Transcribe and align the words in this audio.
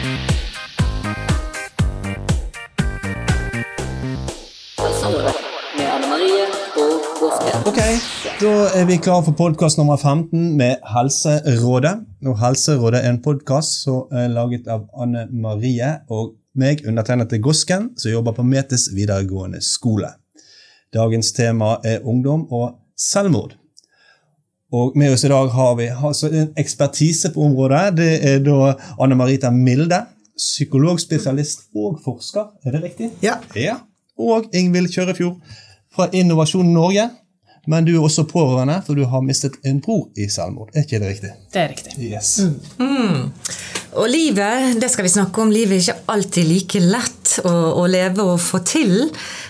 Ok, 0.00 0.06
Da 8.40 8.52
er 8.72 8.86
vi 8.88 8.96
klare 8.96 9.26
for 9.26 9.36
podkast 9.36 9.76
nummer 9.76 9.96
15 10.00 10.56
med 10.56 10.80
Helserådet. 10.88 11.92
Og 12.24 12.38
Helserådet 12.40 13.04
er 13.04 13.10
en 13.10 13.20
podkast 13.20 13.82
som 13.84 14.08
er 14.08 14.32
laget 14.32 14.72
av 14.72 14.88
Anne 14.96 15.26
Marie 15.28 15.92
og 16.08 16.32
meg, 16.56 16.80
undertegnet 16.88 17.28
til 17.28 17.44
Gosken, 17.44 17.90
som 18.00 18.16
jobber 18.16 18.32
på 18.40 18.48
Metes 18.48 18.88
videregående 18.96 19.60
skole. 19.60 20.14
Dagens 20.96 21.32
tema 21.36 21.76
er 21.84 22.00
ungdom 22.08 22.48
og 22.48 22.78
selvmord. 22.96 23.59
Og 24.70 24.94
med 24.98 25.12
oss 25.12 25.24
i 25.26 25.30
dag 25.32 25.48
har 25.50 25.72
vi 25.80 25.88
altså 25.90 26.28
en 26.30 26.52
ekspertise 26.58 27.32
på 27.34 27.42
området. 27.42 27.96
Det 27.98 28.10
er 28.22 28.42
da 28.44 28.74
Anne 29.02 29.16
Marita 29.18 29.50
Milde, 29.50 30.04
psykologspesialist 30.38 31.66
og 31.74 31.98
forsker. 32.04 32.52
Er 32.64 32.76
det 32.76 32.84
riktig? 32.84 33.10
Ja. 33.24 33.40
Ja. 33.58 33.80
Og 34.20 34.46
Ingvild 34.54 34.92
Kjørefjord 34.94 35.40
fra 35.94 36.06
Innovasjon 36.14 36.70
Norge. 36.74 37.08
Men 37.68 37.84
du 37.84 37.92
er 37.92 38.04
også 38.06 38.24
pårørende, 38.24 38.78
for 38.86 38.96
du 38.96 39.04
har 39.10 39.20
mistet 39.26 39.58
en 39.68 39.82
bror 39.84 40.06
i 40.16 40.30
selvmord. 40.32 40.70
Er 40.72 40.86
ikke 40.86 41.02
det 41.02 41.10
riktig? 41.10 41.32
Det 41.52 41.60
er 41.60 41.68
riktig. 41.74 41.92
Yes. 42.00 42.30
Og 43.98 44.06
livet, 44.08 44.80
det 44.80 44.88
skal 44.90 45.04
vi 45.04 45.12
snakke 45.12 45.42
om, 45.42 45.52
livet 45.52 45.76
er 45.76 45.82
ikke 45.82 46.14
alltid 46.14 46.48
like 46.48 46.80
lett 46.86 47.19
å, 47.44 47.52
å 47.80 47.84
leve 47.90 48.24
og 48.24 48.40
få 48.42 48.60
til. 48.66 49.06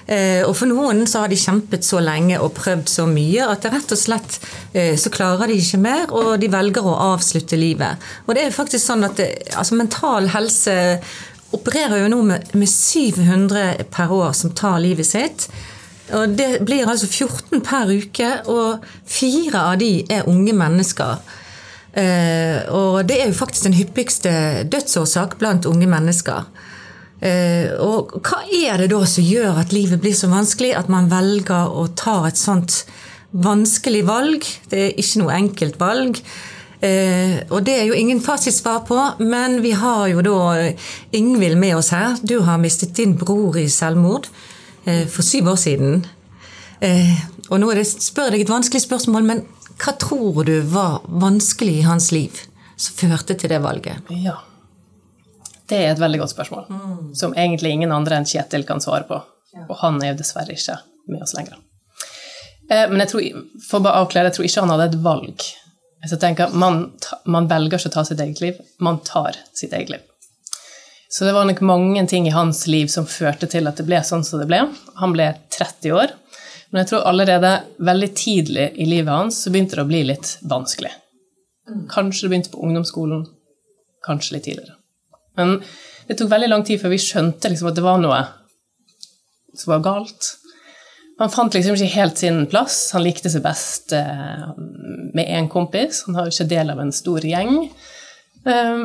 Eh, 0.07 0.43
og 0.47 0.53
for 0.59 0.71
noen 0.71 1.07
så 1.09 1.25
har 1.25 1.33
de 1.33 1.39
kjempet 1.41 1.87
så 1.87 2.03
lenge 2.05 2.39
og 2.43 2.53
prøvd 2.59 2.93
så 2.93 3.07
mye 3.11 3.49
at 3.49 3.65
det 3.65 3.73
rett 3.75 3.97
og 3.97 4.01
slett 4.01 4.39
eh, 4.73 4.95
så 5.01 5.13
klarer 5.15 5.51
de 5.51 5.59
ikke 5.61 5.83
mer, 5.83 6.07
og 6.13 6.37
de 6.43 6.53
velger 6.53 6.87
å 6.87 6.99
avslutte 7.15 7.59
livet. 7.61 8.11
Og 8.27 8.35
det 8.35 8.45
er 8.45 8.51
jo 8.51 8.59
faktisk 8.61 8.85
sånn 8.85 9.09
at 9.09 9.19
det, 9.21 9.31
altså 9.55 9.79
mental 9.81 10.31
helse 10.35 10.77
opererer 11.57 12.05
jo 12.05 12.13
nå 12.13 12.23
med, 12.29 12.55
med 12.55 12.71
700 12.71 13.87
per 13.91 14.13
år 14.15 14.33
som 14.39 14.55
tar 14.55 14.79
livet 14.83 15.09
sitt. 15.09 15.49
Og 16.15 16.35
Det 16.39 16.65
blir 16.67 16.89
altså 16.89 17.07
14 17.07 17.63
per 17.63 17.91
uke, 17.91 18.31
og 18.51 18.87
fire 19.07 19.67
av 19.73 19.79
de 19.83 19.93
er 20.11 20.27
unge 20.31 20.55
mennesker. 20.57 21.21
Eh, 21.91 22.71
og 22.71 23.03
det 23.09 23.19
er 23.19 23.31
jo 23.31 23.39
faktisk 23.39 23.67
den 23.67 23.79
hyppigste 23.79 24.33
dødsårsak 24.71 25.39
blant 25.39 25.67
unge 25.67 25.89
mennesker. 25.91 26.47
Eh, 27.21 27.69
og 27.85 28.15
hva 28.25 28.41
er 28.49 28.81
det 28.81 28.91
da 28.95 29.03
som 29.09 29.25
gjør 29.27 29.61
at 29.61 29.75
livet 29.77 30.01
blir 30.01 30.17
så 30.17 30.31
vanskelig 30.33 30.73
at 30.79 30.89
man 30.93 31.11
velger 31.13 31.69
å 31.69 31.89
ta 31.99 32.23
et 32.29 32.41
sånt 32.41 32.85
vanskelig 33.31 34.07
valg? 34.09 34.47
Det 34.71 34.87
er 34.87 34.97
ikke 35.01 35.23
noe 35.23 35.37
enkelt 35.37 35.81
valg. 35.81 36.23
Eh, 36.81 37.37
og 37.53 37.61
det 37.67 37.75
er 37.77 37.91
jo 37.91 37.99
ingen 37.99 38.23
fasitsvar 38.25 38.87
på, 38.89 38.99
men 39.21 39.61
vi 39.61 39.75
har 39.77 40.07
jo 40.15 40.25
da 40.25 40.71
Ingvild 41.17 41.61
med 41.61 41.77
oss 41.77 41.93
her. 41.93 42.17
Du 42.23 42.39
har 42.47 42.61
mistet 42.63 42.97
din 42.97 43.19
bror 43.21 43.59
i 43.61 43.69
selvmord 43.69 44.31
eh, 44.87 45.05
for 45.05 45.27
syv 45.27 45.53
år 45.53 45.61
siden. 45.61 46.05
Eh, 46.81 47.17
og 47.51 47.61
nå 47.61 47.69
er 47.73 47.83
det, 47.83 47.89
spør 47.91 48.31
jeg 48.31 48.39
deg 48.39 48.47
et 48.47 48.55
vanskelig 48.55 48.87
spørsmål, 48.87 49.27
men 49.29 49.43
hva 49.81 49.93
tror 50.01 50.45
du 50.49 50.57
var 50.73 51.03
vanskelig 51.05 51.81
i 51.81 51.89
hans 51.89 52.11
liv 52.13 52.47
som 52.81 52.97
førte 52.97 53.37
til 53.37 53.53
det 53.53 53.61
valget? 53.61 54.09
Ja. 54.25 54.39
Det 55.71 55.79
er 55.79 55.93
et 55.93 56.01
veldig 56.03 56.19
godt 56.25 56.33
spørsmål, 56.35 56.67
som 57.15 57.35
egentlig 57.39 57.71
ingen 57.77 57.93
andre 57.95 58.19
enn 58.19 58.27
Kjetil 58.27 58.65
kan 58.67 58.83
svare 58.83 59.07
på. 59.07 59.21
Og 59.69 59.77
han 59.85 60.01
er 60.03 60.13
jo 60.13 60.21
dessverre 60.21 60.55
ikke 60.57 60.77
med 61.11 61.23
oss 61.23 61.35
lenger. 61.37 61.59
Eh, 62.71 62.87
Men 62.91 63.01
jeg 63.05 63.11
tror, 63.13 63.47
for 63.69 63.79
å 63.81 63.85
bare 63.87 64.03
avklare, 64.05 64.31
jeg 64.31 64.39
tror 64.39 64.49
ikke 64.49 64.65
han 64.67 64.73
hadde 64.75 64.89
et 64.91 65.01
valg. 65.05 65.49
Så 66.07 66.15
jeg 66.17 66.23
tenker, 66.23 66.55
man, 66.57 66.93
man 67.27 67.49
velger 67.51 67.79
ikke 67.79 67.91
å 67.91 67.97
ta 67.99 68.05
sitt 68.09 68.21
eget 68.25 68.41
liv, 68.41 68.61
man 68.81 69.01
tar 69.05 69.37
sitt 69.55 69.75
eget 69.77 69.91
liv. 69.95 70.07
Så 71.11 71.27
det 71.27 71.35
var 71.35 71.45
nok 71.45 71.61
mange 71.67 72.07
ting 72.07 72.27
i 72.29 72.35
hans 72.35 72.67
liv 72.71 72.87
som 72.87 73.07
førte 73.11 73.49
til 73.51 73.67
at 73.67 73.77
det 73.77 73.87
ble 73.89 73.99
sånn 74.07 74.23
som 74.25 74.39
det 74.41 74.47
ble. 74.47 74.63
Han 75.03 75.13
ble 75.13 75.27
30 75.51 75.93
år, 75.93 76.15
men 76.71 76.85
jeg 76.85 76.93
tror 76.93 77.07
allerede 77.11 77.51
veldig 77.83 78.11
tidlig 78.15 78.69
i 78.79 78.87
livet 78.87 79.11
hans 79.11 79.43
så 79.43 79.51
begynte 79.51 79.75
det 79.77 79.83
å 79.83 79.91
bli 79.91 80.05
litt 80.07 80.37
vanskelig. 80.47 80.93
Kanskje 81.91 82.27
det 82.27 82.31
begynte 82.31 82.53
på 82.55 82.63
ungdomsskolen, 82.63 83.27
kanskje 84.07 84.37
litt 84.39 84.47
tidligere. 84.47 84.80
Men 85.41 85.57
det 86.09 86.19
tok 86.19 86.31
veldig 86.33 86.51
lang 86.53 86.67
tid 86.67 86.83
før 86.83 86.95
vi 86.95 87.01
skjønte 87.03 87.51
liksom 87.51 87.71
at 87.71 87.79
det 87.79 87.87
var 87.87 87.99
noe 88.03 88.21
som 89.57 89.75
var 89.75 89.85
galt. 89.85 90.35
Han 91.21 91.33
fant 91.33 91.55
liksom 91.55 91.77
ikke 91.77 91.99
helt 91.99 92.21
sin 92.21 92.45
plass. 92.49 92.79
Han 92.97 93.05
likte 93.05 93.29
seg 93.33 93.45
best 93.45 93.93
eh, 93.93 94.47
med 95.13 95.27
én 95.27 95.51
kompis. 95.53 96.05
Han 96.07 96.17
var 96.17 96.29
jo 96.29 96.35
ikke 96.35 96.49
del 96.55 96.73
av 96.73 96.81
en 96.81 96.93
stor 96.97 97.27
gjeng. 97.27 97.67
Eh, 98.49 98.85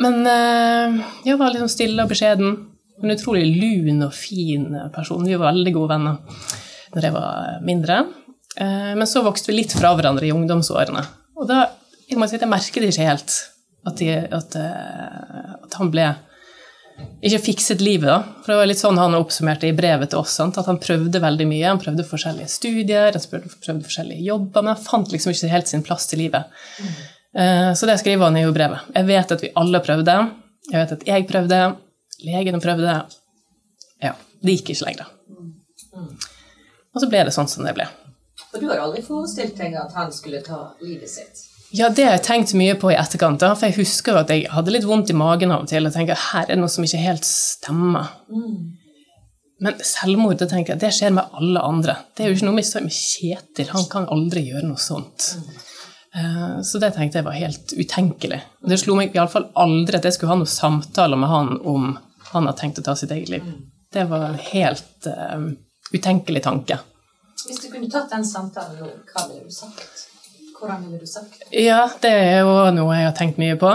men 0.00 0.18
eh, 0.28 0.98
jeg 1.24 1.40
var 1.40 1.54
liksom 1.54 1.72
stille 1.72 2.04
og 2.04 2.12
beskjeden. 2.12 2.58
En 3.00 3.14
utrolig 3.14 3.46
lun 3.48 4.04
og 4.04 4.12
fin 4.12 4.68
person. 4.92 5.24
Vi 5.24 5.38
var 5.40 5.54
veldig 5.54 5.72
gode 5.76 5.94
venner 5.94 6.48
når 6.92 7.06
jeg 7.06 7.16
var 7.16 7.64
mindre. 7.64 8.02
Eh, 8.60 8.92
men 8.98 9.08
så 9.08 9.24
vokste 9.24 9.52
vi 9.52 9.62
litt 9.62 9.72
fra 9.76 9.94
hverandre 9.96 10.28
i 10.28 10.34
ungdomsårene. 10.36 11.06
Og 11.40 11.48
da 11.48 11.64
jeg 12.10 12.18
må 12.20 12.28
si 12.28 12.36
at 12.36 12.44
jeg 12.44 12.50
merket 12.50 12.84
ikke 12.90 13.08
helt 13.08 13.34
at, 13.86 13.96
de, 14.00 14.10
at, 14.40 14.56
eh, 14.56 15.54
at 15.64 15.78
han 15.80 15.90
ble 15.92 16.08
ikke 17.24 17.38
fikset 17.46 17.80
livet, 17.80 18.08
da. 18.10 18.18
For 18.42 18.52
det 18.52 18.56
var 18.58 18.68
litt 18.68 18.80
sånn 18.80 18.98
han 19.00 19.14
oppsummerte 19.16 19.68
i 19.70 19.76
brevet 19.76 20.10
til 20.12 20.20
oss. 20.20 20.34
Sant? 20.36 20.58
At 20.60 20.68
han 20.68 20.80
prøvde 20.82 21.20
veldig 21.22 21.46
mye. 21.48 21.68
Han 21.68 21.80
prøvde 21.80 22.04
forskjellige 22.04 22.50
studier, 22.52 23.14
han 23.16 23.24
prøvde, 23.30 23.52
prøvde 23.64 23.86
forskjellige 23.88 24.26
jobber, 24.26 24.64
men 24.66 24.74
han 24.74 24.84
fant 24.84 25.12
liksom 25.14 25.32
ikke 25.32 25.52
helt 25.52 25.70
sin 25.70 25.84
plass 25.86 26.08
til 26.10 26.20
livet. 26.24 26.50
Eh, 27.36 27.70
Så 27.72 27.88
det 27.88 27.98
skriver 28.02 28.28
han 28.28 28.36
i 28.36 28.44
brevet. 28.52 28.90
Jeg 28.96 29.08
vet 29.08 29.32
at 29.36 29.44
vi 29.46 29.52
alle 29.62 29.80
prøvde. 29.84 30.18
Jeg 30.70 30.76
vet 30.82 30.92
at 30.98 31.06
jeg 31.08 31.28
prøvde. 31.30 31.60
Legene 32.26 32.60
prøvde. 32.60 32.98
Ja, 34.04 34.12
det 34.44 34.58
gikk 34.58 34.74
ikke 34.74 34.90
lenger. 34.90 35.08
Og 36.90 37.00
så 37.00 37.08
ble 37.08 37.24
det 37.24 37.32
sånn 37.36 37.48
som 37.48 37.64
det 37.64 37.76
ble. 37.78 37.86
For 38.50 38.60
du 38.60 38.68
har 38.68 38.82
aldri 38.82 39.00
forestilt 39.06 39.56
deg 39.60 39.76
at 39.78 39.94
han 39.94 40.12
skulle 40.12 40.42
ta 40.44 40.72
livet 40.82 41.08
sitt? 41.08 41.46
Ja, 41.72 41.88
det 41.94 42.02
har 42.04 42.16
jeg 42.16 42.24
tenkt 42.26 42.52
mye 42.58 42.74
på 42.74 42.90
i 42.90 42.98
etterkant. 42.98 43.38
da, 43.42 43.54
For 43.54 43.70
jeg 43.70 43.78
husker 43.78 44.18
at 44.18 44.30
jeg 44.32 44.48
hadde 44.50 44.72
litt 44.74 44.86
vondt 44.88 45.12
i 45.12 45.16
magen 45.16 45.52
av 45.54 45.62
og 45.64 45.70
til. 45.70 45.86
og 45.86 45.94
tenker, 45.94 46.18
her 46.32 46.48
er 46.48 46.54
det 46.56 46.58
noe 46.58 46.72
som 46.72 46.84
ikke 46.84 47.02
helt 47.04 47.26
stemmer. 47.28 48.10
Men 49.60 49.76
selvmord 49.84 50.38
det 50.40 50.48
tenker 50.50 50.74
jeg, 50.74 50.80
det 50.80 50.92
skjer 50.96 51.12
med 51.14 51.36
alle 51.36 51.62
andre. 51.62 51.96
Det 52.16 52.24
er 52.24 52.30
jo 52.30 52.38
ikke 52.38 52.48
noe 52.48 52.56
med 52.56 52.94
Kjetil. 52.96 53.70
Han 53.74 53.86
kan 53.92 54.08
aldri 54.10 54.46
gjøre 54.48 54.66
noe 54.66 54.80
sånt. 54.80 55.34
Eh, 56.14 56.60
Så 56.62 56.80
det 56.80 56.94
tenkte 56.96 57.20
jeg 57.20 57.28
var 57.28 57.38
helt 57.38 57.74
utenkelig. 57.76 58.40
Det 58.66 58.80
slo 58.80 58.96
meg 58.98 59.14
iallfall 59.14 59.50
aldri 59.54 60.00
at 60.00 60.08
jeg 60.08 60.16
skulle 60.16 60.32
ha 60.34 60.40
noen 60.40 60.50
samtaler 60.50 61.20
med 61.20 61.28
han 61.28 61.58
om 61.60 61.98
han 62.32 62.46
har 62.46 62.54
tenkt 62.58 62.78
å 62.80 62.86
ta 62.86 62.96
sitt 62.96 63.10
eget 63.10 63.28
liv. 63.28 63.46
Det 63.92 64.08
var 64.10 64.28
en 64.28 64.38
helt 64.38 65.06
uh, 65.06 65.50
utenkelig 65.92 66.42
tanke. 66.42 66.78
Hvis 67.46 67.62
du 67.62 67.70
kunne 67.70 67.90
tatt 67.90 68.10
den 68.10 68.24
samtalen 68.26 68.78
nå, 68.78 68.90
hva 69.12 69.26
ville 69.28 69.48
du 69.48 69.54
sagt? 69.54 70.09
Hvordan 70.60 70.84
ville 70.84 71.00
du 71.00 71.08
sagt 71.08 71.38
det? 71.40 71.48
Ja, 71.64 71.86
det 72.02 72.10
er 72.12 72.42
jo 72.44 72.52
noe 72.76 72.98
jeg 72.98 73.08
har 73.08 73.16
tenkt 73.16 73.40
mye 73.40 73.56
på. 73.60 73.72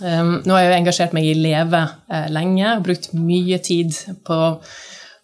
Um, 0.00 0.38
nå 0.46 0.54
har 0.54 0.62
jeg 0.62 0.70
jo 0.70 0.78
engasjert 0.78 1.12
meg 1.12 1.26
i 1.28 1.34
Leve 1.36 1.82
eh, 2.08 2.30
lenge 2.32 2.70
og 2.72 2.86
brukt 2.86 3.10
mye 3.12 3.58
tid 3.60 3.92
på 4.24 4.38
å 4.46 4.54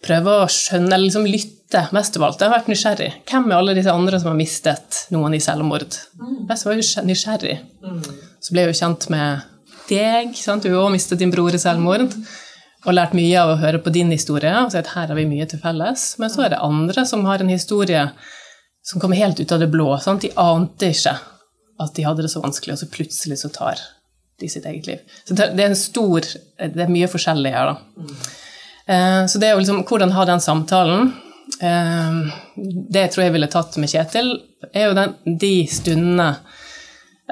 prøve 0.05 0.35
å 0.43 0.49
skjønne, 0.51 0.91
eller 0.91 1.07
liksom 1.07 1.25
lytte 1.25 1.87
mest 1.95 2.19
av 2.19 2.27
alt. 2.27 2.41
Jeg 2.41 2.51
har 2.51 2.59
vært 2.59 2.69
nysgjerrig. 2.71 3.09
Hvem 3.27 3.49
er 3.49 3.57
alle 3.57 3.75
disse 3.77 3.93
andre 3.93 4.19
som 4.21 4.31
har 4.31 4.37
mistet 4.37 4.99
noen 5.15 5.35
i 5.35 5.41
selvmord? 5.43 5.97
Jeg 5.97 6.45
var 6.47 6.77
jo 6.77 6.77
nysgjerrig. 6.77 7.07
nysgjerrig. 7.09 7.57
Så 8.43 8.53
ble 8.53 8.63
jeg 8.63 8.75
jo 8.75 8.79
kjent 8.83 9.09
med 9.13 9.47
deg. 9.89 10.35
Sant? 10.37 10.67
Du 10.67 10.75
har 10.75 10.85
òg 10.85 10.93
mistet 10.93 11.23
din 11.23 11.33
bror 11.33 11.55
i 11.55 11.61
selvmord. 11.61 12.13
Og 12.85 12.93
lært 12.93 13.17
mye 13.17 13.41
av 13.41 13.55
å 13.55 13.59
høre 13.59 13.81
på 13.83 13.91
din 13.91 14.13
historie. 14.13 14.53
og 14.61 14.71
si 14.71 14.79
at 14.79 14.93
her 14.93 15.09
har 15.09 15.17
vi 15.17 15.25
mye 15.27 15.47
til 15.49 15.59
felles. 15.59 16.13
Men 16.21 16.31
så 16.31 16.45
er 16.45 16.53
det 16.53 16.63
andre 16.63 17.05
som 17.09 17.25
har 17.25 17.41
en 17.41 17.51
historie 17.51 18.05
som 18.87 19.01
kommer 19.03 19.19
helt 19.19 19.39
ut 19.39 19.51
av 19.51 19.59
det 19.59 19.67
blå. 19.73 19.89
Sant? 19.99 20.23
De 20.23 20.31
ante 20.39 20.91
ikke 20.93 21.15
at 21.83 21.93
de 21.97 22.05
hadde 22.07 22.23
det 22.25 22.31
så 22.33 22.41
vanskelig, 22.41 22.73
og 22.73 22.79
så 22.81 22.89
plutselig 22.89 23.37
så 23.43 23.51
tar 23.53 23.81
de 24.41 24.49
sitt 24.49 24.65
eget 24.69 24.87
liv. 24.87 25.01
Så 25.27 25.35
det 25.37 25.51
det 25.57 25.63
er 25.65 25.71
en 25.71 25.79
stor 25.79 26.21
Det 26.57 26.83
er 26.83 26.91
mye 26.93 27.09
forskjellig 27.09 27.51
her, 27.53 27.73
da. 27.73 28.05
Eh, 28.87 29.23
Så 29.27 29.39
det 29.41 29.49
er 29.49 29.55
jo 29.55 29.63
liksom 29.63 29.83
Hvordan 29.83 30.13
ha 30.15 30.25
den 30.25 30.39
samtalen 30.41 31.11
eh, 31.61 32.19
Det 32.65 33.01
jeg 33.03 33.11
tror 33.13 33.23
jeg 33.25 33.33
ville 33.35 33.49
tatt 33.51 33.77
med 33.77 33.89
Kjetil, 33.91 34.31
er 34.73 34.87
jo 34.87 34.95
den, 34.97 35.15
de 35.25 35.67
stundene 35.67 36.29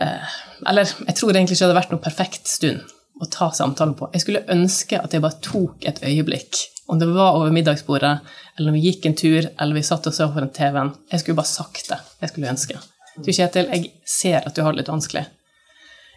eh, 0.01 0.35
Eller 0.68 0.85
jeg 0.89 1.15
tror 1.15 1.31
egentlig 1.31 1.56
ikke 1.56 1.63
det 1.63 1.69
hadde 1.69 1.79
vært 1.79 1.95
noen 1.95 2.06
perfekt 2.06 2.47
stund 2.51 2.83
å 3.21 3.29
ta 3.31 3.47
samtalen 3.56 3.94
på. 3.95 4.09
Jeg 4.12 4.25
skulle 4.25 4.44
ønske 4.51 4.97
at 5.00 5.13
jeg 5.15 5.24
bare 5.24 5.39
tok 5.39 5.85
et 5.88 6.01
øyeblikk. 6.03 6.57
Om 6.87 6.99
det 7.01 7.07
var 7.15 7.37
over 7.39 7.53
middagsbordet, 7.53 8.19
eller 8.55 8.69
når 8.69 8.75
vi 8.77 8.83
gikk 8.89 9.07
en 9.09 9.17
tur, 9.17 9.47
eller 9.47 9.73
vi 9.73 9.85
satt 9.85 10.05
og 10.05 10.13
så 10.13 10.27
foran 10.33 10.51
TV-en. 10.53 10.91
Jeg 11.11 11.23
skulle 11.23 11.39
bare 11.39 11.49
sagt 11.49 11.89
det. 11.89 11.97
Jeg 12.21 12.31
skulle 12.31 12.51
ønske. 12.51 12.77
Du, 13.15 13.31
Kjetil, 13.31 13.71
jeg 13.71 13.91
ser 14.05 14.45
at 14.45 14.53
du 14.55 14.61
har 14.61 14.75
det 14.75 14.83
litt 14.83 14.91
vanskelig. 14.91 15.25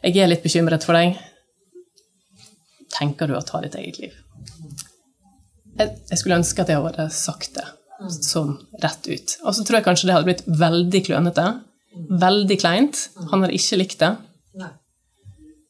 Jeg 0.02 0.20
er 0.20 0.30
litt 0.30 0.44
bekymret 0.44 0.84
for 0.86 0.98
deg. 0.98 1.16
Tenker 2.98 3.30
du 3.30 3.36
å 3.38 3.44
ta 3.46 3.62
ditt 3.64 3.76
eget 3.78 4.00
liv? 4.02 4.14
Jeg, 5.78 6.18
skulle 6.18 6.40
ønske 6.40 6.64
at 6.64 6.70
jeg 6.72 6.82
hadde 6.82 7.08
sagt 7.14 7.54
det 7.56 7.66
sånn 8.22 8.54
rett 8.82 9.08
ut. 9.08 9.34
Og 9.44 9.54
så 9.54 9.64
tror 9.66 9.78
jeg 9.78 9.86
kanskje 9.86 10.08
det 10.08 10.16
hadde 10.16 10.28
blitt 10.28 10.46
veldig 10.46 11.02
klønete. 11.08 11.46
Veldig 12.22 12.58
kleint. 12.60 13.00
Han 13.32 13.42
hadde 13.42 13.56
ikke 13.58 13.80
likt 13.80 14.02
det. 14.02 14.12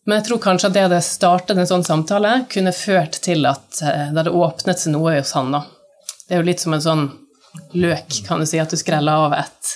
Men 0.08 0.22
jeg 0.22 0.30
tror 0.30 0.38
kanskje 0.40 0.70
at 0.70 0.76
det 0.76 0.82
hadde 0.86 1.00
startet 1.04 1.58
en 1.60 1.68
sånn 1.68 1.84
samtale, 1.84 2.30
kunne 2.48 2.72
ført 2.72 3.18
til 3.26 3.44
at 3.44 3.82
eh, 3.84 4.06
det 4.08 4.22
hadde 4.22 4.32
åpnet 4.32 4.80
seg 4.80 4.94
noe 4.94 5.18
hos 5.18 5.34
han. 5.36 5.52
da. 5.52 5.66
Det 6.24 6.32
er 6.32 6.40
jo 6.40 6.46
litt 6.48 6.64
som 6.64 6.72
en 6.72 6.84
sånn 6.84 7.02
løk, 7.76 8.22
kan 8.24 8.40
du 8.40 8.48
si, 8.48 8.56
at 8.62 8.72
du 8.72 8.80
skreller 8.80 9.26
av 9.28 9.36
et 9.36 9.74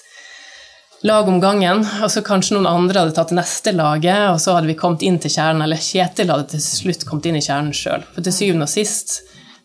lag 1.05 1.29
om 1.29 1.37
gangen, 1.43 1.83
og 2.01 2.09
så 2.15 2.23
kanskje 2.25 2.57
noen 2.57 2.71
andre 2.71 3.03
hadde 3.03 3.17
tatt 3.19 3.35
neste 3.37 3.75
laget, 3.77 4.31
og 4.31 4.41
så 4.41 4.57
hadde 4.57 4.71
vi 4.71 4.79
kommet 4.79 5.05
inn 5.05 5.19
til 5.21 5.35
kjernen, 5.35 5.67
eller 5.67 5.81
Kjetil 5.83 6.33
hadde 6.33 6.49
til 6.55 6.65
slutt 6.65 7.05
kommet 7.09 7.29
inn 7.29 7.37
i 7.37 7.45
kjernen 7.45 7.77
sjøl. 7.77 8.07
For 8.15 8.25
til 8.25 8.37
syvende 8.39 8.71
og 8.71 8.73
sist 8.73 9.19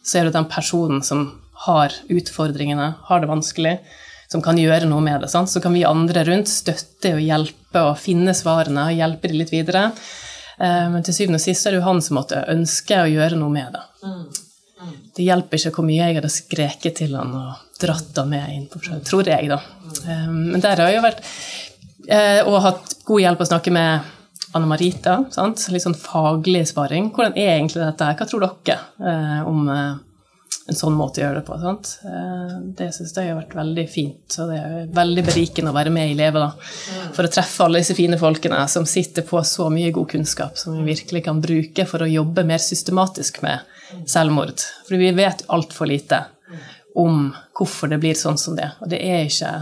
så 0.03 0.19
er 0.19 0.27
det 0.27 0.35
den 0.35 0.51
personen 0.51 0.99
som 1.05 1.29
har 1.67 1.95
utfordringene, 2.11 2.91
har 3.07 3.23
det 3.23 3.31
vanskelig, 3.31 3.77
som 4.27 4.43
kan 4.43 4.59
gjøre 4.59 4.89
noe 4.89 4.99
med 5.03 5.23
det. 5.23 5.31
Sant? 5.31 5.47
Så 5.47 5.61
kan 5.63 5.75
vi 5.77 5.87
andre 5.87 6.25
rundt 6.27 6.51
støtte 6.51 7.15
og 7.15 7.23
hjelpe 7.23 7.85
og 7.93 7.99
finne 8.01 8.35
svarene 8.35 8.89
og 8.89 8.97
hjelpe 8.97 9.31
de 9.31 9.39
litt 9.39 9.53
videre. 9.53 9.91
Eh, 10.59 10.89
Men 10.89 11.03
til 11.05 11.13
syvende 11.13 11.39
og 11.41 11.45
sist 11.45 11.65
er 11.67 11.75
det 11.75 11.81
jo 11.81 11.85
han 11.87 12.01
som 12.01 12.17
måtte 12.19 12.43
ønske 12.53 12.97
å 13.03 13.09
gjøre 13.11 13.37
noe 13.39 13.53
med 13.53 13.77
det. 13.77 13.83
Det 15.17 15.25
hjelper 15.25 15.57
ikke 15.57 15.71
hvor 15.79 15.85
mye 15.87 16.05
jeg 16.05 16.17
hadde 16.19 16.29
skreket 16.29 16.99
til 16.99 17.15
han 17.17 17.31
og 17.33 17.79
dratt 17.81 18.17
han 18.19 18.29
med 18.29 18.51
inn 18.53 18.67
på 18.69 18.79
sjøen, 18.81 19.01
tror 19.05 19.25
jeg, 19.29 19.49
da. 19.49 19.57
Eh, 20.05 20.27
Men 20.29 20.61
der 20.61 20.77
har 20.81 20.91
jeg 20.91 20.99
jo 20.99 21.05
vært 21.07 21.23
eh, 22.09 22.41
Og 22.45 22.61
hatt 22.61 22.93
god 23.07 23.23
hjelp 23.23 23.41
å 23.41 23.49
snakke 23.49 23.73
med 23.73 24.13
Anne 24.55 24.69
Marita. 24.69 25.17
Sant? 25.33 25.65
Litt 25.73 25.83
sånn 25.83 25.97
faglig 25.97 26.63
sparing. 26.69 27.09
Hvordan 27.13 27.35
er 27.37 27.57
egentlig 27.57 27.83
dette 27.83 28.05
her? 28.07 28.15
Hva 28.17 28.27
tror 28.29 28.45
dere 28.45 28.77
eh, 29.01 29.41
om 29.49 29.67
eh, 29.69 29.95
en 30.67 30.75
sånn 30.75 30.95
måte 30.97 31.21
å 31.21 31.23
gjøre 31.23 31.39
det 31.39 31.47
på? 31.47 31.57
Sant? 31.61 31.91
Eh, 32.07 32.55
det 32.79 32.89
syns 32.95 33.13
jeg 33.15 33.31
har 33.31 33.39
vært 33.39 33.55
veldig 33.55 33.85
fint, 33.91 34.37
og 34.41 34.51
det 34.51 34.57
er 34.59 34.89
veldig 34.97 35.23
berikende 35.29 35.71
å 35.71 35.77
være 35.77 35.93
med 35.95 36.11
i 36.11 36.17
Leve. 36.19 36.43
da. 36.43 37.07
For 37.15 37.27
å 37.27 37.31
treffe 37.31 37.65
alle 37.65 37.81
disse 37.83 37.95
fine 37.97 38.19
folkene 38.19 38.59
som 38.71 38.87
sitter 38.89 39.25
på 39.27 39.41
så 39.47 39.69
mye 39.73 39.93
god 39.95 40.09
kunnskap 40.15 40.59
som 40.59 40.75
vi 40.75 40.85
virkelig 40.91 41.23
kan 41.29 41.41
bruke 41.43 41.87
for 41.87 42.03
å 42.03 42.11
jobbe 42.11 42.45
mer 42.47 42.63
systematisk 42.63 43.41
med 43.45 43.63
selvmord. 44.05 44.65
For 44.87 44.99
vi 44.99 45.13
vet 45.15 45.45
altfor 45.47 45.87
lite 45.87 46.25
om 46.97 47.29
hvorfor 47.57 47.91
det 47.91 48.01
blir 48.03 48.17
sånn 48.17 48.39
som 48.41 48.55
det. 48.57 48.71
Og 48.81 48.89
det 48.91 48.99
er 49.05 49.27
ikke 49.27 49.53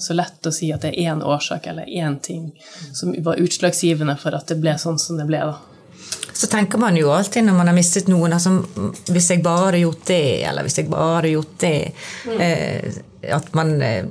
så 0.00 0.14
lett 0.14 0.46
å 0.46 0.52
si 0.52 0.70
at 0.72 0.84
det 0.84 0.92
er 0.94 1.12
én 1.12 1.22
årsak 1.24 1.66
eller 1.66 1.88
én 1.88 2.18
ting 2.22 2.50
som 2.92 3.14
var 3.24 3.40
utslagsgivende 3.40 4.16
for 4.20 4.36
at 4.36 4.48
det 4.48 4.60
ble 4.62 4.76
sånn 4.78 5.00
som 5.00 5.18
det 5.20 5.26
ble. 5.28 5.40
da. 5.40 5.77
Så 6.38 6.46
tenker 6.46 6.78
man 6.78 6.96
jo 6.96 7.10
alltid 7.10 7.42
når 7.48 7.56
man 7.58 7.66
har 7.66 7.74
mistet 7.74 8.06
noen 8.06 8.36
altså, 8.36 8.52
Hvis 9.10 9.32
jeg 9.32 9.42
bare 9.42 9.64
hadde 9.68 9.82
gjort 9.82 10.04
det, 10.06 10.26
eller 10.46 10.66
hvis 10.66 10.78
jeg 10.78 10.90
bare 10.92 11.16
hadde 11.16 11.32
gjort 11.32 11.56
det 11.64 11.76
eh, 12.38 12.98
At 13.34 13.48
man 13.58 13.72
eh, 13.82 14.04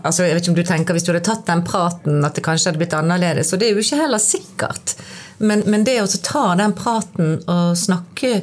altså 0.00 0.24
jeg 0.24 0.38
vet 0.38 0.46
ikke 0.46 0.54
om 0.54 0.56
du 0.56 0.70
tenker 0.70 0.96
Hvis 0.96 1.04
du 1.04 1.12
hadde 1.12 1.26
tatt 1.28 1.44
den 1.50 1.66
praten, 1.68 2.22
at 2.24 2.38
det 2.38 2.46
kanskje 2.46 2.70
hadde 2.70 2.80
blitt 2.80 2.96
annerledes. 2.96 3.52
Og 3.52 3.60
det 3.60 3.68
er 3.68 3.76
jo 3.76 3.84
ikke 3.84 4.00
heller 4.00 4.22
sikkert. 4.22 4.96
Men, 5.44 5.66
men 5.68 5.84
det 5.84 6.00
å 6.02 6.08
ta 6.24 6.46
den 6.58 6.72
praten 6.76 7.36
og 7.44 7.76
snakke 7.78 8.40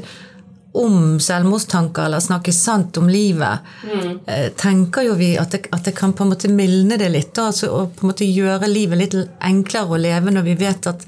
om 0.76 1.20
selvmordstanker, 1.24 2.06
eller 2.06 2.20
snakke 2.20 2.52
sant 2.54 2.98
om 3.00 3.08
livet, 3.10 3.64
mm. 3.88 4.18
tenker 4.60 5.06
jo 5.08 5.14
vi 5.16 5.30
at 5.40 5.54
det, 5.56 5.62
at 5.72 5.88
det 5.88 5.94
kan 5.96 6.12
på 6.14 6.26
en 6.26 6.34
måte 6.34 6.52
mildne 6.52 6.98
det 7.00 7.08
litt. 7.14 7.38
Altså, 7.40 7.70
og 7.72 7.94
på 7.96 8.04
en 8.04 8.12
måte 8.12 8.28
gjøre 8.28 8.68
livet 8.68 9.00
litt 9.00 9.16
enklere 9.40 9.96
å 9.96 10.02
leve 10.02 10.36
når 10.36 10.50
vi 10.50 10.58
vet 10.66 10.92
at 10.92 11.08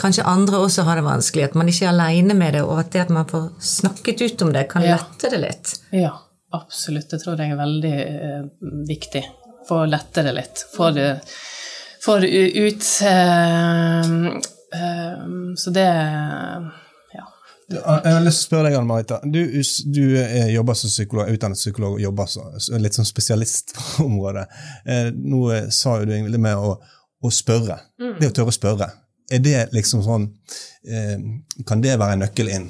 kanskje 0.00 0.24
andre 0.26 0.58
også 0.64 0.82
har 0.86 0.96
det 1.00 1.04
vanskelig. 1.06 1.44
At 1.50 1.54
man 1.58 1.68
ikke 1.70 1.86
er 1.86 1.92
aleine 1.94 2.34
med 2.34 2.54
det, 2.56 2.62
og 2.66 2.78
at 2.82 2.90
det 2.94 3.00
at 3.06 3.10
man 3.14 3.26
får 3.30 3.48
snakket 3.60 4.20
ut 4.26 4.42
om 4.42 4.52
det, 4.52 4.66
kan 4.70 4.82
Ja. 4.82 4.96
lette 4.98 5.30
det 5.30 5.40
litt. 5.40 5.74
Ja, 5.92 6.12
absolutt. 6.52 7.10
Det 7.10 7.22
tror 7.22 7.36
jeg 7.40 7.50
er 7.54 7.56
veldig 7.60 7.94
eh, 8.04 8.44
viktig. 8.88 9.24
Få 9.68 9.84
lette 9.88 10.22
det 10.26 10.32
litt. 10.36 10.64
Få 10.76 10.90
det, 10.92 11.10
få 12.04 12.18
det 12.20 12.30
ut 12.34 12.88
eh, 13.02 14.06
eh, 14.76 15.20
Så 15.56 15.70
det 15.70 15.86
Ja. 17.14 17.24
Jeg 17.70 17.80
har 18.12 18.20
lyst 18.20 18.42
til 18.42 18.44
å 18.44 18.48
spørre 18.50 18.68
deg, 18.68 18.74
Anne 18.76 18.86
Marita. 18.90 19.20
Du, 19.24 19.40
du 19.94 20.02
eh, 20.20 20.50
jobber 20.52 20.74
som 20.76 20.90
psykolog, 20.92 21.30
utdannet 21.32 21.56
psykolog 21.56 21.94
og 21.96 22.02
jobber 22.02 22.26
så, 22.28 22.42
så 22.60 22.76
litt 22.78 22.94
som 22.98 23.06
spesialist 23.08 23.72
på 23.78 24.04
området. 24.04 24.44
Eh, 24.84 25.08
nå 25.16 25.46
eh, 25.54 25.70
sa 25.72 25.96
jo 26.00 26.04
du 26.10 26.12
egentlig 26.12 26.42
med 26.44 26.60
å, 26.60 26.74
å 27.24 27.30
spørre. 27.32 27.78
Det 28.20 28.28
å 28.28 28.34
tørre 28.36 28.52
å 28.52 28.58
spørre. 28.58 28.90
Er 29.34 29.42
det 29.42 29.68
liksom 29.74 30.02
sånn 30.06 30.28
eh, 30.86 31.18
Kan 31.66 31.82
det 31.82 31.96
være 31.98 32.20
nøkkel 32.20 32.50
inn? 32.54 32.68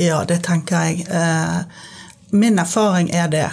Ja, 0.00 0.22
det 0.24 0.40
tenker 0.46 0.86
jeg. 0.86 1.04
Eh, 1.10 1.60
Min 2.30 2.58
erfaring 2.62 3.10
er 3.10 3.28
det. 3.28 3.48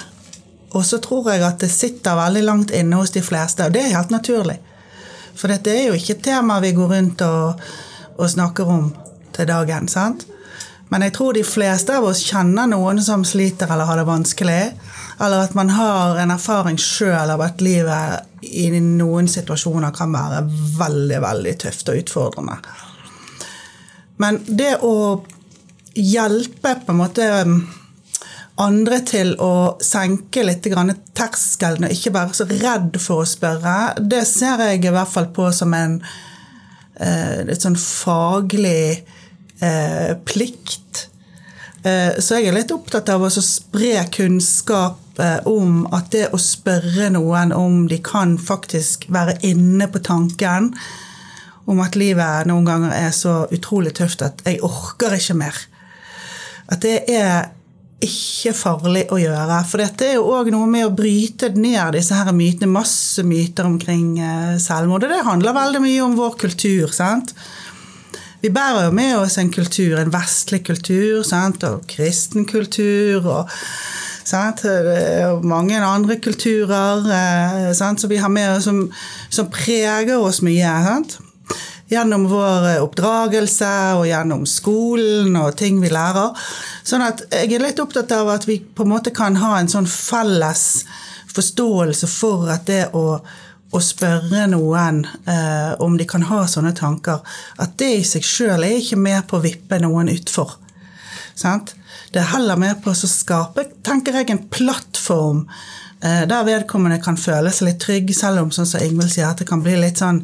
Og 0.77 0.85
så 0.85 0.99
tror 1.01 1.31
jeg 1.31 1.41
at 1.41 1.59
det 1.63 1.71
sitter 1.73 2.17
veldig 2.19 2.43
langt 2.45 2.71
inne 2.75 2.99
hos 2.99 3.13
de 3.15 3.23
fleste, 3.25 3.65
og 3.65 3.73
det 3.73 3.81
er 3.81 3.95
helt 3.95 4.11
naturlig. 4.13 4.59
For 5.37 5.49
dette 5.49 5.73
er 5.73 5.87
jo 5.87 5.95
ikke 5.97 6.13
et 6.17 6.23
tema 6.27 6.59
vi 6.61 6.73
går 6.77 6.91
rundt 6.93 7.23
og, 7.25 7.63
og 8.17 8.29
snakker 8.29 8.69
om 8.69 8.91
til 9.33 9.49
dagen. 9.49 9.87
sant? 9.89 10.27
Men 10.89 11.03
jeg 11.03 11.13
tror 11.17 11.35
de 11.35 11.43
fleste 11.43 11.95
av 11.97 12.05
oss 12.07 12.23
kjenner 12.23 12.69
noen 12.71 13.01
som 13.03 13.25
sliter 13.27 13.67
eller 13.71 13.89
har 13.89 13.99
det 13.99 14.07
vanskelig. 14.07 14.61
Eller 15.19 15.43
at 15.43 15.55
man 15.57 15.71
har 15.75 16.19
en 16.21 16.31
erfaring 16.31 16.77
sjøl 16.79 17.33
av 17.33 17.41
at 17.43 17.63
livet 17.65 18.45
i 18.45 18.69
noen 18.79 19.27
situasjoner 19.27 19.95
kan 19.95 20.13
være 20.13 20.43
veldig, 20.77 21.19
veldig 21.23 21.55
tøft 21.63 21.91
og 21.91 22.03
utfordrende. 22.03 22.59
Men 24.21 24.39
det 24.47 24.77
å 24.85 24.93
hjelpe 25.97 26.77
på 26.85 26.93
en 26.93 27.01
måte 27.01 27.27
andre 28.57 29.01
til 29.05 29.35
å 29.41 29.77
senke 29.83 30.45
litt 30.45 30.65
terskelen 30.65 31.85
og 31.85 31.93
ikke 31.93 32.13
være 32.15 32.37
så 32.37 32.47
redd 32.49 32.97
for 33.01 33.21
å 33.21 33.29
spørre, 33.29 33.97
det 34.01 34.23
ser 34.29 34.63
jeg 34.65 34.85
i 34.85 34.93
hvert 34.93 35.11
fall 35.11 35.29
på 35.33 35.51
som 35.53 35.73
en 35.77 35.99
eh, 36.97 37.43
litt 37.45 37.65
sånn 37.65 37.77
faglig 37.77 39.03
eh, 39.59 40.13
plikt. 40.25 41.07
Eh, 41.83 42.17
så 42.19 42.39
jeg 42.39 42.49
er 42.49 42.57
litt 42.57 42.73
opptatt 42.73 43.09
av 43.13 43.23
å 43.23 43.31
spre 43.31 44.05
kunnskap 44.13 45.19
eh, 45.21 45.39
om 45.49 45.85
at 45.95 46.11
det 46.15 46.29
å 46.33 46.39
spørre 46.41 47.11
noen 47.13 47.53
om 47.55 47.85
de 47.89 47.99
kan 48.03 48.37
faktisk 48.41 49.07
være 49.13 49.37
inne 49.47 49.89
på 49.91 50.01
tanken 50.05 50.71
om 51.67 51.83
at 51.83 51.97
livet 51.99 52.47
noen 52.47 52.67
ganger 52.67 52.95
er 52.95 53.11
så 53.15 53.41
utrolig 53.51 53.93
tøft 53.97 54.23
at 54.23 54.43
jeg 54.47 54.63
orker 54.63 55.17
ikke 55.17 55.35
mer. 55.37 55.57
At 56.71 56.83
det 56.83 57.01
er 57.11 57.51
ikke 58.03 58.53
farlig 58.53 59.07
å 59.09 59.17
gjøre. 59.19 59.57
For 59.65 59.81
dette 59.81 60.05
er 60.05 60.17
jo 60.19 60.27
òg 60.37 60.51
noe 60.53 60.67
med 60.69 60.85
å 60.85 60.93
bryte 60.95 61.49
ned 61.57 61.95
disse 61.97 62.15
her 62.15 62.29
mytene. 62.35 62.69
Masse 62.69 63.25
myter 63.25 63.67
omkring 63.67 64.19
eh, 64.21 64.57
selvmord. 64.61 65.07
Og 65.07 65.13
det 65.13 65.23
handler 65.25 65.57
veldig 65.57 65.81
mye 65.83 66.03
om 66.05 66.17
vår 66.19 66.37
kultur. 66.45 66.93
sant? 66.93 67.33
Vi 68.41 68.49
bærer 68.53 68.85
jo 68.85 68.91
med 68.93 69.15
oss 69.17 69.37
en 69.41 69.49
kultur, 69.49 69.97
en 69.97 70.11
vestlig 70.13 70.61
kultur, 70.67 71.23
sant? 71.25 71.63
og 71.65 71.87
kristen 71.89 72.45
kultur. 72.45 73.25
og? 73.25 73.49
Og 74.27 75.45
mange 75.47 75.79
andre 75.81 76.19
kulturer 76.21 77.07
eh, 77.17 77.71
sant? 77.73 78.01
som 78.01 78.11
vi 78.11 78.19
har 78.21 78.29
med 78.29 78.57
oss, 78.57 78.67
som, 78.67 78.83
som 79.29 79.49
preger 79.49 80.19
oss 80.21 80.43
mye. 80.45 80.75
sant? 80.85 81.17
Gjennom 81.89 82.27
vår 82.29 82.81
oppdragelse 82.83 83.73
og 83.97 84.05
gjennom 84.09 84.45
skolen 84.45 85.33
og 85.39 85.55
ting 85.57 85.81
vi 85.81 85.89
lærer. 85.89 86.35
Sånn 86.85 87.05
at 87.07 87.23
jeg 87.31 87.55
er 87.55 87.63
litt 87.63 87.81
opptatt 87.81 88.11
av 88.13 88.29
at 88.35 88.45
vi 88.45 88.59
på 88.59 88.85
en 88.85 88.91
måte 88.91 89.15
kan 89.15 89.39
ha 89.41 89.55
en 89.57 89.71
sånn 89.71 89.87
felles 89.89 90.83
forståelse 91.33 92.09
for 92.11 92.51
at 92.51 92.67
det 92.69 92.83
å, 92.97 93.17
å 93.75 93.81
spørre 93.83 94.45
noen 94.51 95.01
eh, 95.27 95.73
om 95.83 95.97
de 95.99 96.05
kan 96.07 96.23
ha 96.29 96.43
sånne 96.47 96.73
tanker, 96.77 97.19
at 97.59 97.75
det 97.79 97.89
i 97.97 98.05
seg 98.07 98.25
sjøl 98.25 98.63
er 98.63 98.79
ikke 98.79 98.99
med 98.99 99.27
på 99.27 99.39
å 99.39 99.43
vippe 99.43 99.79
noen 99.83 100.11
utfor. 100.13 100.55
Sant? 101.37 101.75
Det 102.13 102.21
er 102.21 102.31
heller 102.31 102.59
med 102.59 102.79
på 102.83 102.93
å 102.93 103.09
skape, 103.09 103.67
tenker 103.85 104.15
jeg, 104.15 104.31
en 104.31 104.45
plattform 104.51 105.43
eh, 105.99 106.23
der 106.29 106.47
vedkommende 106.47 107.01
kan 107.03 107.19
føle 107.19 107.51
seg 107.51 107.71
litt 107.71 107.83
trygg, 107.83 108.13
selv 108.15 108.45
om 108.45 108.53
sånn 108.55 108.69
som 108.69 108.83
Ingvild 108.83 109.11
sier, 109.11 109.27
at 109.29 109.43
det 109.43 109.49
kan 109.49 109.61
bli 109.65 109.75
litt 109.81 109.99
sånn 109.99 110.23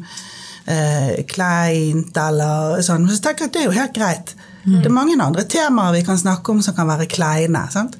eh, 0.64 1.20
kleint 1.28 2.16
eller 2.16 2.80
sånn. 2.86 3.06
Så 3.12 3.20
tenker 3.20 3.46
jeg 3.46 3.52
at 3.52 3.58
det 3.58 3.62
er 3.62 3.68
jo 3.68 3.78
helt 3.78 3.96
greit. 3.96 4.34
Det 4.64 4.88
er 4.88 4.96
mange 4.96 5.16
andre 5.20 5.44
temaer 5.44 5.92
vi 5.92 6.04
kan 6.06 6.16
snakke 6.16 6.54
om 6.54 6.62
som 6.64 6.72
kan 6.76 6.88
være 6.88 7.04
kleine. 7.12 7.66
Sant? 7.72 7.98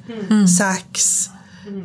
Sex, 0.49 1.29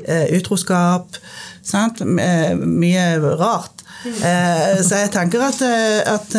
eh, 0.09 0.33
utroskap, 0.39 1.21
sant? 1.63 2.01
Eh, 2.01 2.53
mye 2.57 3.07
rart. 3.41 3.85
Eh, 4.05 4.81
så 4.81 5.03
jeg 5.03 5.13
tenker 5.13 5.43
at, 5.45 5.61
eh, 5.65 6.01
at 6.09 6.37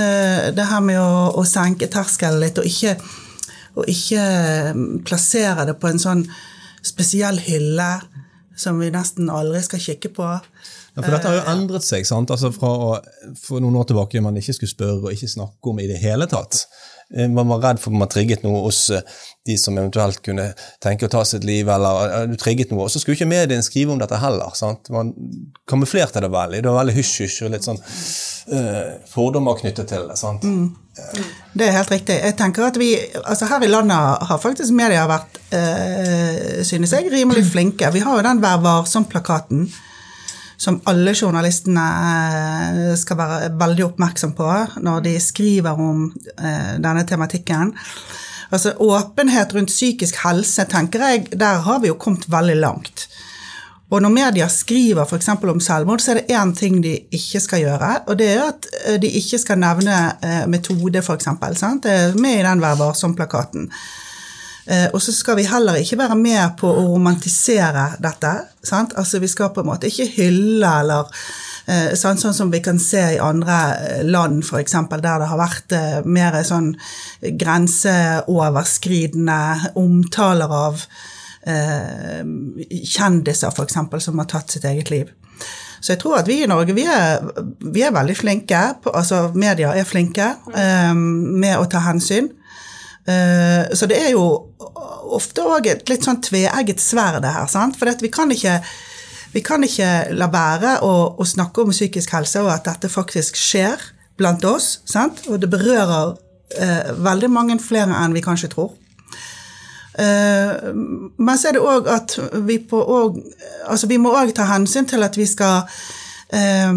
det 0.56 0.68
her 0.72 0.82
med 0.86 1.00
å, 1.02 1.32
å 1.38 1.46
senke 1.48 1.90
terskelen 1.92 2.42
litt, 2.42 2.62
og 2.62 2.68
ikke, 2.68 2.96
og 3.78 3.90
ikke 3.92 4.26
mm, 4.76 4.88
plassere 5.08 5.68
det 5.70 5.78
på 5.80 5.92
en 5.92 6.02
sånn 6.02 6.26
spesiell 6.86 7.38
hylle 7.46 7.94
som 8.58 8.80
vi 8.82 8.90
nesten 8.94 9.30
aldri 9.32 9.62
skal 9.66 9.82
kikke 9.82 10.12
på. 10.16 10.28
Ja, 10.92 11.04
for 11.06 11.14
dette 11.14 11.30
har 11.30 11.38
jo 11.38 11.44
endret 11.54 11.86
seg. 11.88 12.06
sant? 12.08 12.34
Altså 12.34 12.52
Fra 12.52 12.70
å, 12.70 12.90
for 13.40 13.64
noen 13.64 13.78
år 13.80 13.88
tilbake 13.90 14.22
man 14.24 14.38
ikke 14.40 14.58
skulle 14.58 14.74
spørre 14.74 15.06
og 15.06 15.14
ikke 15.16 15.30
snakke 15.32 15.72
om 15.72 15.80
i 15.80 15.88
det 15.90 16.02
hele 16.02 16.28
tatt. 16.30 16.66
Eh, 17.16 17.30
man 17.30 17.50
var 17.52 17.62
redd 17.64 17.82
for 17.82 17.94
at 17.94 18.02
man 18.02 18.12
trigget 18.12 18.44
noe 18.46 18.64
hos 18.66 18.90
eh, 18.94 19.04
de 19.48 19.58
som 19.58 19.78
eventuelt 19.78 20.22
kunne 20.26 20.52
tenke 20.84 21.08
å 21.08 21.12
ta 21.12 21.24
sitt 21.26 21.46
liv, 21.48 21.70
eller 21.70 22.16
eh, 22.22 22.26
du 22.32 22.38
trigget 22.40 22.74
noe. 22.74 22.86
Og 22.86 22.94
så 22.94 23.02
skulle 23.02 23.18
ikke 23.18 23.30
mediene 23.32 23.66
skrive 23.66 23.96
om 23.96 24.02
dette 24.02 24.20
heller. 24.22 24.54
sant? 24.58 24.92
Man 24.94 25.14
kamuflerte 25.70 26.24
det 26.24 26.32
veldig. 26.34 26.62
Det 26.62 26.72
var 26.72 26.82
veldig 26.84 26.98
hysj-hysj 27.00 27.46
og 27.48 27.54
litt 27.56 27.68
sånn 27.68 27.82
uh, 27.82 28.98
fordommer 29.10 29.60
knyttet 29.60 29.90
til 29.92 30.08
det. 30.10 30.18
sant? 30.20 30.46
Det 31.54 31.68
er 31.68 31.78
helt 31.78 31.94
riktig. 31.94 32.18
Jeg 32.20 32.38
tenker 32.40 32.68
at 32.68 32.78
vi, 32.78 32.92
altså 33.22 33.48
Her 33.50 33.64
i 33.64 33.70
landet 33.72 34.28
har 34.28 34.42
faktisk 34.42 34.76
media 34.78 35.08
vært, 35.10 35.40
uh, 35.56 36.60
synes 36.68 36.94
jeg, 36.98 37.10
rimelig 37.14 37.48
flinke. 37.54 37.90
Vi 37.96 38.04
har 38.04 38.20
jo 38.20 38.28
den 38.28 38.44
Vær 38.44 38.62
varsom-plakaten 38.62 39.70
som 40.62 40.78
alle 40.90 41.14
journalistene 41.18 41.84
eh, 41.98 42.92
skal 43.00 43.18
være 43.18 43.52
veldig 43.58 43.88
oppmerksom 43.88 44.36
på 44.38 44.50
når 44.86 45.06
de 45.08 45.16
skriver 45.24 45.80
om 45.82 46.04
eh, 46.38 46.76
denne 46.78 47.06
tematikken. 47.10 47.74
Altså 48.52 48.76
Åpenhet 48.84 49.56
rundt 49.56 49.72
psykisk 49.72 50.20
helse, 50.26 50.68
tenker 50.70 51.06
jeg, 51.08 51.32
der 51.40 51.64
har 51.66 51.82
vi 51.82 51.90
jo 51.90 51.98
kommet 51.98 52.28
veldig 52.30 52.60
langt. 52.60 53.08
Og 53.92 54.04
når 54.04 54.14
media 54.14 54.48
skriver 54.52 55.08
f.eks. 55.08 55.32
om 55.34 55.64
selvmord, 55.64 56.04
så 56.04 56.14
er 56.14 56.22
det 56.22 56.38
én 56.38 56.54
ting 56.56 56.78
de 56.84 56.94
ikke 57.12 57.42
skal 57.44 57.64
gjøre, 57.66 57.90
og 58.08 58.20
det 58.22 58.30
er 58.36 58.46
at 58.52 58.70
eh, 58.86 59.02
de 59.02 59.10
ikke 59.18 59.42
skal 59.42 59.60
nevne 59.64 59.98
metode, 60.52 61.02
f.eks. 61.02 61.32
Det 61.82 61.98
er 61.98 62.22
med 62.22 62.38
i 62.38 62.46
den 62.46 62.62
Vær 62.62 62.78
varsom-plakaten. 62.80 63.72
Eh, 64.72 64.88
og 64.94 65.02
så 65.04 65.12
skal 65.12 65.36
vi 65.40 65.50
heller 65.50 65.76
ikke 65.82 66.00
være 66.00 66.16
med 66.20 66.54
på 66.62 66.68
å 66.72 66.88
romantisere 66.94 67.86
dette. 68.02 68.32
Sant? 68.64 68.94
Altså 69.00 69.20
Vi 69.20 69.28
skal 69.32 69.50
på 69.52 69.62
en 69.64 69.70
måte 69.74 69.88
ikke 69.92 70.14
hylle 70.18 70.72
eller 70.84 71.04
Sånn. 71.72 72.18
Sånn 72.18 72.34
som 72.36 72.52
vi 72.52 72.60
kan 72.60 72.80
se 72.82 73.14
i 73.14 73.20
andre 73.22 73.76
eh, 73.78 74.04
land, 74.04 74.44
f.eks., 74.44 74.72
der 74.92 75.20
det 75.22 75.28
har 75.30 75.38
vært 75.40 75.72
mer 76.10 76.44
sånn 76.44 76.76
grenseoverskridende 77.22 79.72
omtaler 79.80 80.50
av 80.52 80.82
eh, 81.48 82.24
kjendiser, 82.82 83.48
f.eks., 83.54 83.74
som 84.04 84.20
har 84.20 84.28
tatt 84.34 84.52
sitt 84.52 84.66
eget 84.68 84.90
liv. 84.92 85.08
Så 85.82 85.96
jeg 85.96 86.02
tror 86.04 86.20
at 86.20 86.30
vi 86.30 86.44
i 86.44 86.50
Norge 86.50 86.76
vi 86.78 86.84
er, 86.86 87.24
vi 87.74 87.82
er 87.86 87.96
veldig 87.96 88.18
flinke, 88.18 88.60
på, 88.84 88.94
altså 88.94 89.32
media 89.34 89.74
er 89.74 89.88
flinke 89.88 90.28
eh, 90.54 90.94
med 90.94 91.58
å 91.58 91.66
ta 91.72 91.82
hensyn. 91.88 92.30
Eh, 93.10 93.72
så 93.74 93.90
det 93.90 93.98
er 93.98 94.12
jo 94.14 94.26
ofte 95.18 95.44
òg 95.46 95.68
et 95.72 95.92
litt 95.92 96.08
sånn 96.08 96.22
tveegget 96.24 96.82
sverd, 96.82 97.26
her. 97.26 97.48
sant? 97.52 97.78
For 97.80 97.92
vi 98.02 98.12
kan 98.14 98.32
ikke 98.32 98.60
vi 99.32 99.40
kan 99.44 99.64
ikke 99.64 100.12
la 100.20 100.28
være 100.32 100.74
å, 100.84 101.16
å, 101.16 101.26
snakke 101.28 101.64
om 101.64 101.72
psykisk 101.72 102.12
helse 102.18 102.42
og 102.44 102.52
at 102.52 102.66
dette 102.68 102.90
faktisk 102.92 103.38
skjer 103.40 103.80
blant 104.20 104.44
oss. 104.44 104.82
Sant? 104.84 105.24
Og 105.32 105.40
det 105.40 105.48
berører 105.52 106.18
eh, 106.60 106.92
veldig 107.00 107.30
mange 107.32 107.56
flere 107.64 107.96
enn 107.96 108.16
vi 108.16 108.24
kanskje 108.26 108.52
tror. 108.52 108.74
Eh, 109.96 110.72
men 111.16 111.40
så 111.40 111.50
er 111.50 111.56
det 111.56 111.64
òg 111.64 111.88
at 111.92 112.18
vi, 112.48 112.60
på, 112.60 112.80
og, 112.80 113.22
altså 113.68 113.88
vi 113.92 114.02
må 114.04 114.12
òg 114.20 114.36
ta 114.36 114.50
hensyn 114.52 114.90
til 114.90 115.08
at 115.08 115.16
vi 115.20 115.30
skal 115.30 115.64
eh, 116.36 116.76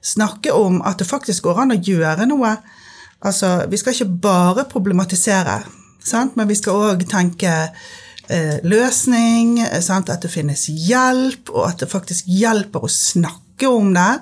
snakke 0.00 0.56
om 0.56 0.80
at 0.80 1.00
det 1.02 1.08
faktisk 1.08 1.44
går 1.44 1.64
an 1.66 1.76
å 1.76 1.80
gjøre 1.80 2.28
noe. 2.30 2.56
Altså, 3.26 3.64
vi 3.68 3.78
skal 3.80 3.94
ikke 3.96 4.20
bare 4.22 4.66
problematisere, 4.68 5.60
sant? 6.06 6.36
men 6.38 6.48
vi 6.48 6.54
skal 6.58 6.78
òg 6.92 7.04
tenke 7.10 7.52
eh, 8.28 8.56
løsning, 8.66 9.58
sant? 9.82 10.10
at 10.10 10.22
det 10.22 10.30
finnes 10.32 10.66
hjelp, 10.70 11.50
og 11.54 11.68
at 11.70 11.82
det 11.84 11.90
faktisk 11.92 12.26
hjelper 12.30 12.86
å 12.86 12.90
snakke 12.92 13.68
om 13.70 13.92
det. 13.96 14.12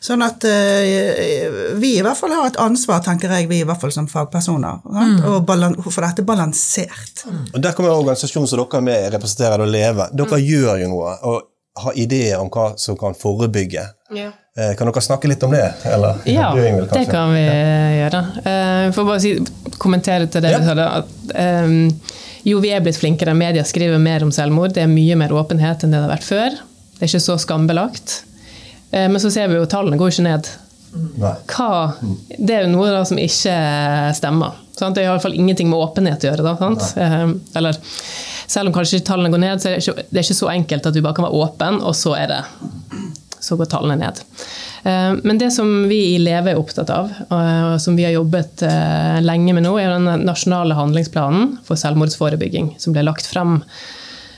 Sånn 0.00 0.22
at 0.24 0.44
eh, 0.48 1.74
vi 1.76 1.90
i 1.98 2.02
hvert 2.04 2.16
fall 2.16 2.32
har 2.32 2.46
et 2.48 2.56
ansvar, 2.62 3.02
tenker 3.04 3.32
jeg, 3.36 3.48
vi 3.50 3.58
i 3.60 3.66
hvert 3.68 3.80
fall 3.82 3.92
som 3.92 4.06
fagpersoner, 4.08 4.78
Mm. 4.88 5.18
og 5.28 5.44
balan- 5.46 5.76
for 5.82 6.00
dette 6.06 6.22
balansert. 6.24 7.24
Og 7.54 7.60
Der 7.60 7.72
kommer 7.76 7.90
organisasjonen 7.92 8.48
som 8.48 8.58
dere 8.62 8.78
er 8.78 8.80
med 8.86 9.12
representerer, 9.12 9.60
å 9.60 9.68
leve. 9.70 10.08
Dere 10.16 10.40
gjør 10.40 10.80
jo 10.80 10.88
noe 10.88 11.16
og 11.22 11.42
har 11.76 11.92
ideer 11.96 12.40
om 12.40 12.48
hva 12.50 12.72
som 12.78 12.96
kan 12.96 13.14
forebygge. 13.14 13.84
Ja. 14.12 14.32
Eh, 14.60 14.74
Kan 14.76 14.90
dere 14.90 15.00
snakke 15.04 15.28
litt 15.30 15.42
om 15.46 15.52
det? 15.54 15.64
Eller, 15.88 16.18
Ja, 16.28 16.50
du, 16.54 16.60
Ingvild, 16.66 16.90
det 16.92 17.06
kan 17.10 17.32
vi 17.32 17.42
gjøre. 17.46 18.20
Eh, 18.44 18.86
For 18.92 19.04
bare 19.08 19.16
å 19.16 19.22
si, 19.22 19.34
kommentere 19.80 20.26
til 20.30 20.42
det 20.44 20.50
Ja. 20.52 20.58
du 20.58 20.66
sa, 20.66 21.02
ehm, 21.34 21.92
jo, 22.44 22.60
vi 22.60 22.70
er 22.76 22.80
blitt 22.84 22.98
flinkere. 23.00 23.34
Media 23.36 23.62
skriver 23.64 23.98
mer 24.00 24.22
om 24.22 24.30
selvmord. 24.32 24.74
Det 24.74 24.82
er 24.84 24.90
mye 24.92 25.16
mer 25.16 25.30
åpenhet 25.30 25.84
enn 25.84 25.90
det 25.92 26.00
det 26.00 26.08
har 26.08 26.16
vært 26.16 26.28
før. 26.28 26.50
Det 26.98 27.02
er 27.02 27.06
ikke 27.06 27.24
så 27.28 27.38
skambelagt. 27.38 28.22
Eh, 28.92 29.08
Men 29.08 29.20
så 29.20 29.30
ser 29.32 29.48
vi 29.48 29.54
jo 29.54 29.66
tallene 29.66 29.96
går 29.96 30.10
ikke 30.10 30.22
ned. 30.28 30.48
Hva, 31.46 31.94
det 32.36 32.50
er 32.50 32.64
jo 32.66 32.72
noe 32.72 32.90
da 32.90 33.04
som 33.04 33.16
ikke 33.16 34.14
stemmer. 34.16 34.52
Sant? 34.76 34.94
Det 34.96 35.04
har 35.06 35.14
iallfall 35.14 35.36
ingenting 35.38 35.68
med 35.70 35.78
åpenhet 35.78 36.18
å 36.24 36.30
gjøre. 36.32 36.42
Da, 36.42 36.56
sant? 36.56 36.96
Eh, 36.98 37.32
Eller, 37.56 37.76
selv 38.48 38.66
om 38.68 38.72
kanskje 38.74 39.00
tallene 39.06 39.30
går 39.30 39.38
ned, 39.38 39.60
så 39.62 39.68
er 39.70 39.76
det 39.76 39.84
ikke, 39.86 40.04
det 40.10 40.18
er 40.18 40.26
ikke 40.26 40.40
så 40.40 40.50
enkelt 40.50 40.86
at 40.86 40.94
du 40.94 41.00
bare 41.00 41.14
kan 41.14 41.24
være 41.28 41.38
åpen, 41.44 41.80
og 41.82 41.94
så, 41.94 42.16
er 42.18 42.26
det, 42.26 42.40
så 43.40 43.56
går 43.58 43.70
tallene 43.72 43.96
ned. 44.02 44.20
Eh, 44.84 45.14
Men 45.24 45.38
det 45.40 45.50
som 45.54 45.70
vi 45.90 46.00
i 46.14 46.18
Leve 46.22 46.52
er 46.54 46.60
opptatt 46.60 46.90
av, 46.94 47.12
og 47.30 47.80
som 47.82 47.96
vi 47.98 48.04
har 48.06 48.14
jobbet 48.16 48.62
eh, 48.68 49.20
lenge 49.24 49.54
med 49.56 49.66
nå, 49.66 49.74
er 49.80 49.94
den 49.96 50.26
nasjonale 50.26 50.76
handlingsplanen 50.78 51.58
for 51.66 51.80
selvmordsforebygging, 51.80 52.74
som 52.78 52.94
ble 52.96 53.04
lagt 53.06 53.26
frem 53.30 53.58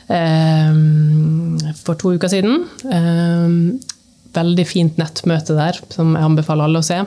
eh, 0.09 0.73
for 1.83 1.99
to 2.01 2.15
uker 2.17 2.33
siden. 2.33 2.63
Eh, 2.91 3.89
Veldig 4.33 4.65
fint 4.65 4.97
nettmøte 4.97 5.53
der, 5.59 5.77
som 5.93 6.15
jeg 6.17 6.25
anbefaler 6.25 6.65
alle 6.65 6.81
å 6.81 6.87
se 6.87 7.03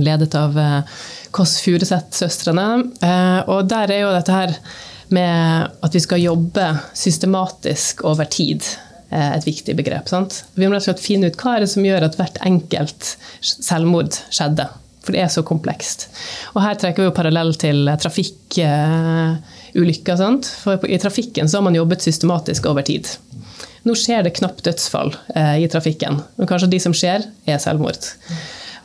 ledet 0.00 0.32
av 0.38 0.54
eh, 0.56 0.94
Kåss 1.36 1.58
Furuseth-søstrene. 1.60 2.64
Eh, 3.04 3.40
og 3.52 3.66
der 3.68 3.92
er 3.92 4.00
jo 4.06 4.14
dette 4.14 4.32
her 4.32 4.54
med 5.12 5.74
at 5.84 5.92
vi 5.92 6.00
skal 6.00 6.22
jobbe 6.22 6.70
systematisk 6.96 8.00
over 8.08 8.24
tid 8.32 8.64
eh, 8.64 8.91
et 9.12 9.46
viktig 9.46 9.76
begrep. 9.76 10.08
Sant? 10.08 10.44
Vi 10.56 10.68
må 10.68 10.80
slett 10.80 11.00
finne 11.02 11.26
ut 11.28 11.36
hva 11.40 11.56
er 11.56 11.60
det 11.64 11.70
som 11.72 11.84
gjør 11.84 12.02
at 12.06 12.16
hvert 12.18 12.38
enkelt 12.48 13.16
selvmord 13.42 14.12
skjedde. 14.32 14.66
For 15.02 15.10
det 15.14 15.20
er 15.24 15.30
så 15.34 15.42
komplekst. 15.46 15.98
Og 16.54 16.60
her 16.62 16.76
trekker 16.78 17.02
vi 17.02 17.08
jo 17.08 17.16
parallell 17.16 17.52
til 17.58 17.78
trafikkulykker. 18.04 20.16
sant? 20.20 20.44
For 20.62 20.72
i 20.86 21.02
trafikken 21.02 21.46
så 21.48 21.54
har 21.58 21.66
man 21.66 21.78
jobbet 21.78 22.04
systematisk 22.06 22.62
over 22.70 22.82
tid. 22.86 23.04
Nå 23.82 23.92
skjer 23.98 24.22
det 24.22 24.36
knapt 24.38 24.62
dødsfall 24.66 25.10
eh, 25.34 25.56
i 25.64 25.70
trafikken. 25.70 26.14
Og 26.38 26.48
kanskje 26.48 26.70
de 26.70 26.80
som 26.82 26.94
skjer, 26.94 27.20
er 27.50 27.58
selvmord. 27.62 28.02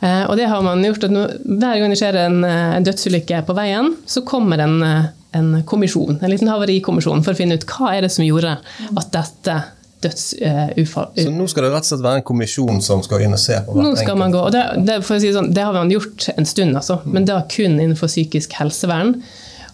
Eh, 0.00 0.24
og 0.26 0.36
det 0.38 0.48
har 0.50 0.62
man 0.62 0.82
gjort 0.84 1.08
at 1.08 1.14
Hver 1.14 1.80
gang 1.80 1.90
det 1.90 2.00
skjer 2.00 2.18
en, 2.24 2.42
eh, 2.46 2.80
dødsulykke 2.86 3.44
på 3.46 3.54
veien, 3.54 3.94
så 4.06 4.24
kommer 4.26 4.58
en, 4.58 4.82
eh, 4.82 5.04
en 5.34 5.62
kommisjon, 5.62 6.18
en 6.22 6.30
liten 6.30 6.48
havarikommisjon 6.48 7.22
for 7.22 7.32
å 7.32 7.36
finne 7.36 7.54
ut 7.54 7.66
hva 7.66 7.94
er 7.94 8.02
det 8.02 8.10
som 8.10 8.24
gjorde 8.24 8.58
at 8.96 9.12
dette 9.12 9.64
dødsufall 10.04 11.08
Så 11.16 11.32
nå 11.34 11.46
skal 11.50 11.66
det 11.66 11.70
rett 11.72 11.86
og 11.86 11.90
slett 11.92 12.04
være 12.04 12.20
en 12.20 12.26
kommisjon 12.30 12.82
som 12.84 13.02
skal 13.06 13.24
inn 13.26 13.34
og 13.36 13.42
se 13.42 13.56
på 13.66 13.74
hvert 13.74 13.88
nå 13.88 13.94
skal 13.98 14.20
man 14.20 14.34
gå, 14.34 14.44
og 14.50 14.54
det, 14.54 14.64
det, 14.86 15.00
si 15.08 15.32
sånn, 15.34 15.50
det 15.54 15.64
har 15.66 15.74
man 15.76 15.90
gjort 15.92 16.28
en 16.36 16.46
stund, 16.48 16.76
altså, 16.78 17.00
men 17.08 17.26
da 17.28 17.40
kun 17.50 17.78
innenfor 17.78 18.10
psykisk 18.10 18.54
helsevern. 18.60 19.16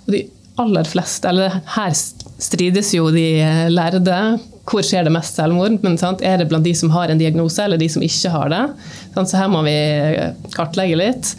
Og 0.04 0.16
de 0.16 0.24
aller 0.60 0.86
fleste, 0.86 1.28
eller 1.28 1.60
her 1.74 1.94
strides 1.94 2.92
jo 2.94 3.08
de 3.14 3.26
lærde. 3.72 4.18
Hvor 4.64 4.84
skjer 4.86 5.04
det 5.04 5.12
mest 5.12 5.36
selvmord? 5.36 5.80
Men 5.84 5.98
sant, 6.00 6.22
Er 6.22 6.38
det 6.40 6.48
blant 6.48 6.64
de 6.64 6.72
som 6.78 6.92
har 6.94 7.10
en 7.10 7.20
diagnose, 7.20 7.60
eller 7.64 7.80
de 7.80 7.88
som 7.90 8.02
ikke 8.02 8.30
har 8.32 8.52
det? 8.52 8.62
Sant, 9.16 9.28
så 9.28 9.42
her 9.42 9.50
må 9.52 9.64
vi 9.66 9.74
kartlegge 10.54 10.96
litt. 11.00 11.34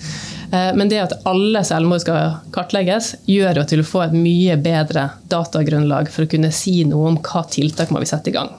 Eh, 0.51 0.75
Men 0.75 0.91
det 0.91 0.99
at 1.01 1.15
alle 1.25 1.63
selvmord 1.65 2.03
skal 2.03 2.37
kartlegges, 2.55 3.15
gjør 3.25 3.61
jo 3.61 3.65
til 3.71 3.81
å 3.81 3.87
få 3.87 4.03
et 4.05 4.13
mye 4.19 4.59
bedre 4.61 5.09
datagrunnlag 5.31 6.11
for 6.11 6.25
å 6.25 6.31
kunne 6.35 6.51
si 6.53 6.83
noe 6.83 7.13
om 7.13 7.17
hva 7.17 7.45
tiltak 7.49 7.89
må 7.95 8.03
vi 8.03 8.11
sette 8.11 8.29
i 8.29 8.35
gang. 8.35 8.51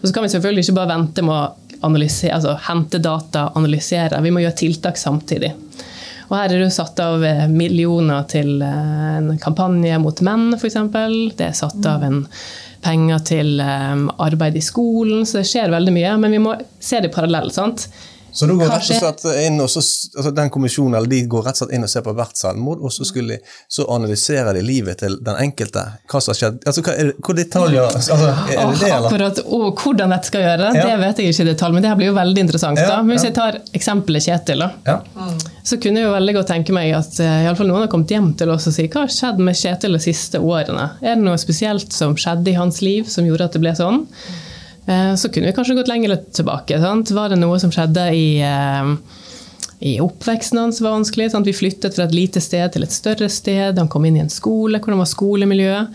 Og 0.00 0.06
så 0.08 0.14
kan 0.14 0.26
vi 0.26 0.32
selvfølgelig 0.34 0.66
ikke 0.66 0.78
bare 0.78 0.94
vente 0.94 1.24
med 1.26 1.34
å 1.34 1.86
analysere, 1.86 2.36
altså 2.36 2.56
hente 2.68 3.00
data, 3.02 3.48
analysere. 3.56 4.20
Vi 4.22 4.32
må 4.34 4.42
gjøre 4.44 4.58
tiltak 4.60 5.00
samtidig. 5.00 5.54
Og 6.30 6.36
her 6.38 6.52
er 6.54 6.62
det 6.62 6.72
satt 6.74 7.00
av 7.02 7.24
eh, 7.26 7.46
millioner 7.50 8.26
til 8.30 8.60
eh, 8.62 9.16
en 9.18 9.32
kampanje 9.42 9.96
mot 9.98 10.20
menn, 10.22 10.52
f.eks. 10.54 10.76
Det 11.34 11.48
er 11.48 11.56
satt 11.58 11.86
av 11.90 12.04
en 12.06 12.20
penger 12.84 13.24
til 13.32 13.58
eh, 13.64 14.04
arbeid 14.22 14.60
i 14.60 14.62
skolen, 14.62 15.26
så 15.26 15.40
det 15.40 15.48
skjer 15.50 15.74
veldig 15.74 15.96
mye. 15.96 16.14
Men 16.22 16.36
vi 16.36 16.42
må 16.44 16.54
se 16.78 17.02
det 17.02 17.10
parallelt. 17.16 17.56
sant? 17.56 17.88
Så 18.32 18.46
da 18.46 18.54
går 18.54 18.68
rett 18.70 18.90
og 18.90 19.00
slett 19.00 19.24
inn, 19.46 19.56
og 19.60 19.68
så, 19.72 19.80
altså 20.16 20.30
den 20.36 20.50
kommisjonen 20.54 20.94
eller 20.98 21.10
de 21.10 21.22
går 21.30 21.42
rett 21.48 21.56
og 21.56 21.64
slett 21.64 21.74
inn 21.76 21.86
og 21.86 21.90
ser 21.90 22.04
på 22.06 22.12
hvert 22.14 22.36
selvmord, 22.38 22.80
og 22.86 22.92
så, 22.94 23.04
de- 23.26 23.38
så 23.68 23.86
analyserer 23.90 24.54
de 24.54 24.62
livet 24.62 24.98
til 25.02 25.16
den 25.26 25.36
enkelte. 25.42 25.82
Hva 26.10 26.20
som 26.22 26.32
har 26.34 26.38
skjedd. 26.38 26.60
Altså, 26.66 26.84
hva, 26.86 26.94
er 26.94 27.12
hvor 27.18 27.34
detaljer 27.38 27.88
altså, 27.88 28.14
Er 28.14 28.70
det 28.70 28.80
det, 28.80 28.90
eller? 28.90 29.08
akkurat, 29.10 29.40
og 29.46 29.82
hvordan 29.84 30.14
dette 30.14 30.30
skal 30.30 30.44
gjøre, 30.46 30.70
Ja. 30.76 30.84
det 30.86 30.98
vet 31.04 31.22
jeg 31.24 31.34
ikke 31.34 31.46
i 31.46 31.50
detalj, 31.52 31.74
men 31.74 31.82
det 31.82 31.90
her 31.90 31.96
blir 32.00 32.10
jo 32.12 32.16
veldig 32.20 32.44
interessant. 32.46 32.78
Ja, 32.78 32.88
da. 32.88 33.00
Men 33.02 33.16
hvis 33.16 33.24
ja. 33.26 33.30
jeg 33.30 33.38
tar 33.40 33.58
eksempelet 33.74 34.26
Kjetil, 34.28 34.58
da, 34.66 34.70
Ja. 34.86 34.98
så 35.64 35.80
kunne 35.82 36.00
jeg 36.02 36.06
jo 36.06 36.12
veldig 36.14 36.34
godt 36.38 36.46
tenke 36.54 36.72
meg 36.76 36.92
at 36.94 37.18
eh, 37.20 37.42
i 37.44 37.46
alle 37.50 37.56
fall 37.58 37.66
noen 37.70 37.82
har 37.86 37.90
kommet 37.92 38.10
hjem 38.14 38.30
til 38.38 38.50
oss 38.50 38.66
og 38.70 38.74
sier 38.76 38.88
hva 38.92 39.06
har 39.06 39.12
skjedd 39.14 39.38
med 39.42 39.54
Kjetil 39.58 39.92
de 39.98 40.02
siste 40.06 40.38
årene? 40.38 40.90
Er 41.02 41.16
det 41.18 41.24
noe 41.24 41.38
spesielt 41.38 41.92
som 41.92 42.14
skjedde 42.14 42.50
i 42.54 42.56
hans 42.58 42.80
liv 42.82 43.08
som 43.10 43.26
gjorde 43.26 43.44
at 43.50 43.52
det 43.58 43.60
ble 43.64 43.74
sånn? 43.78 44.06
Eh, 44.86 45.14
Så 45.14 45.28
kunne 45.28 45.46
vi 45.46 45.52
kanskje 45.52 45.74
gått 45.74 45.88
lenger 45.88 46.16
tilbake. 46.32 46.80
Sant? 46.80 47.10
Var 47.10 47.28
det 47.28 47.40
noe 47.40 47.58
som 47.60 47.70
skjedde 47.70 48.06
i, 48.14 48.40
eh, 48.40 48.96
i 49.80 49.98
oppveksten 50.00 50.58
hans 50.58 50.80
var 50.80 50.96
vanskelig. 50.98 51.30
Sant? 51.30 51.46
Vi 51.46 51.52
flyttet 51.56 51.94
fra 51.94 52.04
et 52.04 52.14
lite 52.14 52.40
sted 52.40 52.72
til 52.72 52.82
et 52.82 52.92
større 52.92 53.28
sted. 53.28 53.78
Han 53.78 53.88
kom 53.88 54.04
inn 54.04 54.16
i 54.16 54.20
en 54.20 54.28
skole. 54.32 54.80
Hvordan 54.80 54.98
var 54.98 55.06
skolemiljøet? 55.06 55.88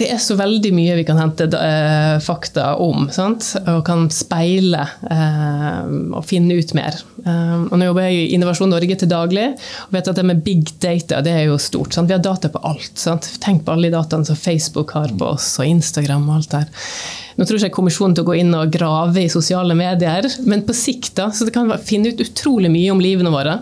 Det 0.00 0.06
er 0.08 0.20
så 0.22 0.32
veldig 0.38 0.70
mye 0.72 0.94
vi 0.96 1.02
kan 1.04 1.18
hente 1.20 1.44
eh, 1.44 2.14
fakta 2.24 2.70
om, 2.80 3.10
sant? 3.12 3.50
og 3.68 3.82
kan 3.84 4.06
speile 4.14 4.86
eh, 5.12 5.90
og 6.16 6.24
finne 6.24 6.56
ut 6.56 6.72
mer. 6.76 6.96
Eh, 7.20 7.66
og 7.66 7.74
nå 7.76 7.90
jobber 7.90 8.06
jeg 8.06 8.22
i 8.22 8.30
Innovasjon 8.38 8.72
Norge 8.72 8.96
til 9.02 9.10
daglig 9.10 9.44
og 9.50 9.92
vet 9.92 10.08
at 10.08 10.16
det 10.16 10.24
med 10.24 10.40
big 10.46 10.72
data 10.80 11.20
det 11.20 11.34
er 11.42 11.44
jo 11.50 11.58
stort. 11.60 11.92
Sant? 11.92 12.08
Vi 12.08 12.16
har 12.16 12.24
data 12.24 12.48
på 12.48 12.64
alt. 12.64 12.94
Sant? 12.96 13.28
Tenk 13.44 13.66
på 13.66 13.74
alle 13.74 13.90
de 13.90 13.98
dataene 13.98 14.24
som 14.24 14.40
Facebook 14.40 14.96
har 14.96 15.12
på 15.12 15.34
oss, 15.34 15.52
og 15.60 15.68
Instagram 15.68 16.24
og 16.30 16.38
alt 16.38 16.56
der. 16.56 16.88
Nå 17.36 17.44
tror 17.44 17.60
ikke 17.60 17.68
jeg 17.68 17.76
kommisjonen 17.82 18.16
til 18.16 18.24
å 18.24 18.30
gå 18.32 18.40
inn 18.40 18.56
og 18.56 18.72
grave 18.72 19.26
i 19.26 19.32
sosiale 19.32 19.76
medier, 19.76 20.32
men 20.48 20.64
på 20.64 20.76
sikt 20.76 21.12
da, 21.20 21.28
så 21.28 21.44
det 21.44 21.52
kan 21.56 21.68
finne 21.84 22.14
ut 22.14 22.24
utrolig 22.24 22.72
mye 22.72 22.96
om 22.96 23.04
livene 23.04 23.36
våre. 23.36 23.60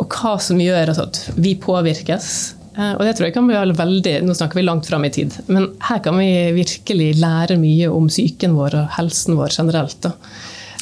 Og 0.00 0.08
hva 0.16 0.38
som 0.40 0.60
gjør 0.60 0.96
at 0.96 1.26
vi 1.36 1.58
påvirkes. 1.60 2.55
Eh, 2.76 2.92
Og 2.92 3.04
det 3.06 3.16
tror 3.16 3.26
jeg 3.28 3.34
kan 3.36 3.48
være 3.48 3.76
veldig, 3.76 4.14
Nå 4.26 4.34
snakker 4.36 4.60
vi 4.60 4.66
langt 4.66 4.86
fram 4.86 5.04
i 5.04 5.10
tid, 5.10 5.32
men 5.48 5.70
her 5.88 5.98
kan 6.04 6.18
vi 6.18 6.28
virkelig 6.56 7.14
lære 7.20 7.56
mye 7.60 7.88
om 7.90 8.08
psyken 8.08 8.54
vår 8.56 8.74
og 8.82 8.88
helsen 8.98 9.36
vår 9.38 9.54
generelt. 9.56 10.00
Da. 10.04 10.12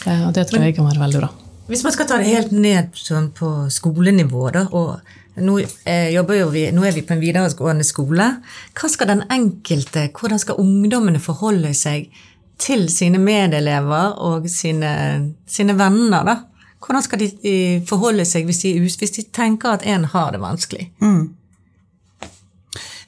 Eh, 0.06 0.26
Og 0.28 0.32
det 0.34 0.48
tror 0.48 0.64
jeg 0.64 0.74
kan 0.76 0.88
være 0.90 1.00
veldig 1.04 1.20
bra. 1.22 1.30
Hvis 1.68 1.84
man 1.84 1.92
skal 1.92 2.06
ta 2.06 2.18
det 2.20 2.28
helt 2.28 2.50
ned 2.52 2.90
sånn 2.98 3.30
på 3.32 3.70
skolenivå, 3.72 4.50
da, 4.52 4.66
og 4.72 4.98
nå, 5.40 5.58
eh, 5.86 6.10
jo 6.12 6.22
vi, 6.50 6.70
nå 6.70 6.84
er 6.84 6.92
vi 6.92 7.02
på 7.02 7.14
en 7.14 7.20
videregående 7.22 7.84
skole, 7.84 8.26
hva 8.74 8.90
skal 8.90 9.06
den 9.08 9.22
enkelte, 9.30 10.10
hvordan 10.12 10.38
skal 10.38 10.60
ungdommene 10.60 11.18
forholde 11.18 11.72
seg 11.74 12.10
til 12.58 12.88
sine 12.92 13.18
medelever 13.18 14.12
og 14.20 14.44
sine, 14.48 15.32
sine 15.46 15.74
venner? 15.78 16.24
da? 16.24 16.36
Hvordan 16.84 17.02
skal 17.02 17.18
de 17.18 17.82
forholde 17.86 18.24
seg 18.28 18.44
hvis 18.44 18.60
de, 18.62 18.74
hvis 18.80 18.98
de 19.16 19.22
tenker 19.32 19.72
at 19.72 19.86
en 19.86 20.04
har 20.04 20.32
det 20.32 20.40
vanskelig? 20.40 20.90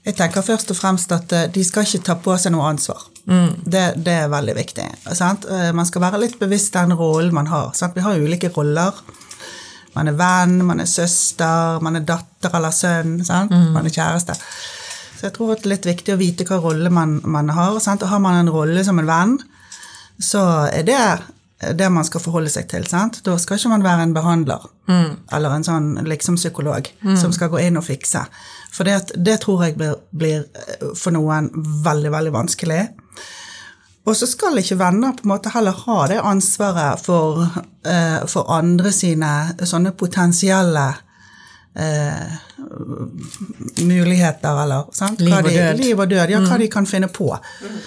Jeg 0.06 0.14
tenker 0.14 0.44
først 0.46 0.70
og 0.70 0.76
fremst 0.78 1.12
at 1.12 1.32
eh, 1.34 1.46
de 1.50 1.64
skal 1.66 1.82
ikke 1.86 2.04
ta 2.06 2.14
på 2.22 2.36
seg 2.38 2.52
noe 2.54 2.68
ansvar. 2.70 3.00
Det, 3.66 3.82
det 4.06 4.12
er 4.22 4.28
veldig 4.30 4.54
viktig. 4.54 4.84
Sant? 5.18 5.46
Eh, 5.50 5.72
Man 5.74 5.86
skal 5.88 6.04
være 6.04 6.20
litt 6.22 6.36
bevisst 6.38 6.76
den 6.78 6.94
rollen 6.94 7.34
man 7.34 7.48
har. 7.50 7.72
Sant? 7.74 7.96
Vi 7.98 8.04
har 8.04 8.18
ulike 8.22 8.52
roller. 8.54 8.94
Man 9.96 10.08
er 10.12 10.16
venn, 10.18 10.58
man 10.68 10.80
er 10.84 10.86
søster, 10.90 11.80
man 11.82 11.96
er 11.96 12.04
datter 12.06 12.52
eller 12.58 12.70
sønn, 12.76 13.16
sant? 13.24 13.50
man 13.72 13.86
er 13.88 13.94
kjæreste. 13.94 14.34
Så 15.16 15.24
jeg 15.24 15.32
tror 15.32 15.54
det 15.54 15.64
er 15.64 15.70
litt 15.72 15.86
viktig 15.88 16.12
å 16.12 16.18
vite 16.20 16.44
hva 16.44 16.58
rolle 16.60 16.90
man, 16.92 17.16
man 17.24 17.48
har. 17.56 17.78
Sant? 17.80 18.04
Og 18.04 18.10
har 18.12 18.20
man 18.20 18.36
en 18.42 18.52
rolle 18.52 18.84
som 18.84 18.98
en 19.00 19.08
venn, 19.08 19.38
så 20.20 20.42
er 20.68 20.84
det 20.86 21.00
det 21.80 21.88
man 21.90 22.04
skal 22.04 22.20
forholde 22.20 22.52
seg 22.52 22.68
til. 22.68 22.84
Sant? 22.86 23.22
Da 23.24 23.38
skal 23.40 23.56
ikke 23.58 23.72
man 23.72 23.82
være 23.86 24.04
en 24.06 24.14
behandler 24.14 24.68
eller 25.32 25.50
en 25.56 25.64
sånn 25.66 25.88
liksom 26.06 26.36
psykolog 26.38 26.86
som 27.18 27.32
skal 27.34 27.48
gå 27.50 27.58
inn 27.64 27.80
og 27.80 27.82
fikse. 27.88 28.20
For 28.76 28.84
det, 28.84 29.14
det 29.16 29.40
tror 29.44 29.64
jeg 29.64 29.78
blir, 29.80 29.96
blir 30.12 30.44
eh, 30.44 30.88
for 30.98 31.14
noen 31.16 31.48
veldig, 31.84 32.12
veldig 32.12 32.34
vanskelig. 32.34 32.82
Og 34.06 34.14
så 34.14 34.28
skal 34.30 34.60
ikke 34.60 34.78
venner 34.78 35.16
på 35.16 35.24
en 35.24 35.32
måte 35.32 35.50
heller 35.54 35.74
ha 35.86 36.02
det 36.10 36.20
ansvaret 36.22 37.00
for, 37.02 37.46
eh, 37.88 38.20
for 38.30 38.52
andre 38.54 38.92
sine 38.94 39.30
sånne 39.66 39.96
potensielle 39.98 40.84
eh, 41.74 42.36
muligheter, 43.82 44.60
eller 44.62 44.92
sant? 44.94 45.24
Liv 45.24 45.34
og 45.34 45.48
de, 45.48 45.56
død. 45.56 45.80
Liv 45.80 46.02
og 46.04 46.12
død, 46.12 46.34
ja, 46.36 46.42
hva 46.44 46.58
de 46.60 46.68
kan 46.70 46.86
finne 46.86 47.08
på. 47.10 47.32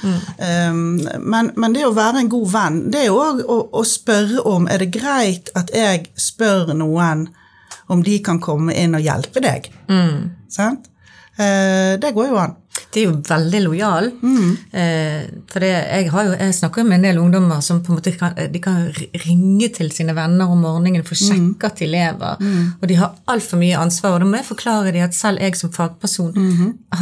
Um, 0.04 1.00
men, 1.24 1.54
men 1.56 1.78
det 1.78 1.86
å 1.88 1.94
være 1.96 2.24
en 2.24 2.32
god 2.34 2.52
venn, 2.52 2.82
det 2.92 3.06
er 3.06 3.08
jo 3.12 3.22
òg 3.22 3.44
å, 3.46 3.60
å 3.80 3.86
spørre 3.88 4.44
om 4.50 4.68
Er 4.72 4.84
det 4.84 4.92
greit 4.96 5.52
at 5.60 5.72
jeg 5.76 6.10
spør 6.20 6.74
noen 6.78 7.28
om 7.90 8.04
de 8.06 8.20
kan 8.26 8.42
komme 8.44 8.76
inn 8.78 8.98
og 8.98 9.06
hjelpe 9.06 9.44
deg? 9.46 9.72
Sant? 10.50 10.90
Eh, 11.40 12.00
det 12.02 12.12
går 12.16 12.34
jo 12.34 12.40
an. 12.42 12.56
De 12.94 13.02
er 13.02 13.06
jo 13.06 13.18
veldig 13.28 13.60
lojale. 13.64 14.10
Eh, 14.74 15.28
for 15.52 15.64
det, 15.64 15.70
jeg, 15.70 16.08
har 16.12 16.26
jo, 16.26 16.32
jeg 16.40 16.56
snakker 16.58 16.88
med 16.88 16.98
en 16.98 17.06
del 17.08 17.20
ungdommer 17.22 17.62
som 17.62 17.82
på 17.84 17.94
en 17.94 18.00
måte 18.00 18.14
kan, 18.18 18.34
de 18.54 18.62
kan 18.64 18.88
ringe 19.26 19.70
til 19.76 19.92
sine 19.94 20.16
venner 20.18 20.50
om 20.50 20.64
morgenen 20.66 21.06
for 21.06 21.16
å 21.16 21.20
sjekke 21.20 21.70
at 21.70 21.80
de 21.84 21.90
lever. 21.92 22.42
Og 22.82 22.88
de 22.90 22.98
har 23.00 23.14
altfor 23.30 23.62
mye 23.62 23.78
ansvar. 23.78 24.16
Og 24.18 24.24
da 24.24 24.30
må 24.32 24.40
jeg 24.40 24.50
forklare 24.50 24.96
dem 24.96 25.06
at 25.06 25.16
selv 25.18 25.44
jeg 25.44 25.60
som 25.60 25.72
fagperson 25.76 26.34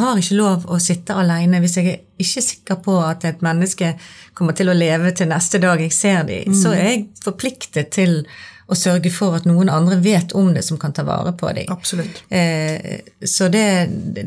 har 0.01 0.19
ikke 0.21 0.37
lov 0.41 0.67
å 0.67 0.79
sitte 0.83 1.15
alene 1.17 1.61
hvis 1.63 1.77
jeg 1.79 1.93
er 1.93 2.03
ikke 2.17 2.41
sikker 2.41 2.81
på 2.83 2.99
at 3.05 3.25
et 3.29 3.41
menneske 3.45 3.93
kommer 4.38 4.53
til 4.57 4.69
å 4.69 4.77
leve 4.77 5.13
til 5.17 5.29
neste 5.29 5.62
dag 5.62 5.81
jeg 5.81 5.93
ser 5.93 6.23
dem. 6.27 6.53
Så 6.53 6.73
er 6.75 6.91
jeg 6.91 7.07
forpliktet 7.23 7.93
til 7.95 8.23
å 8.67 8.75
sørge 8.75 9.12
for 9.15 9.38
at 9.38 9.45
noen 9.47 9.69
andre 9.71 9.95
vet 10.03 10.34
om 10.36 10.49
det, 10.56 10.63
som 10.67 10.80
kan 10.82 10.91
ta 10.95 11.06
vare 11.08 11.32
på 11.39 11.47
dem. 11.56 11.69
Absolutt. 11.71 12.19
Eh, 12.27 12.99
så 13.23 13.47
det, 13.53 13.63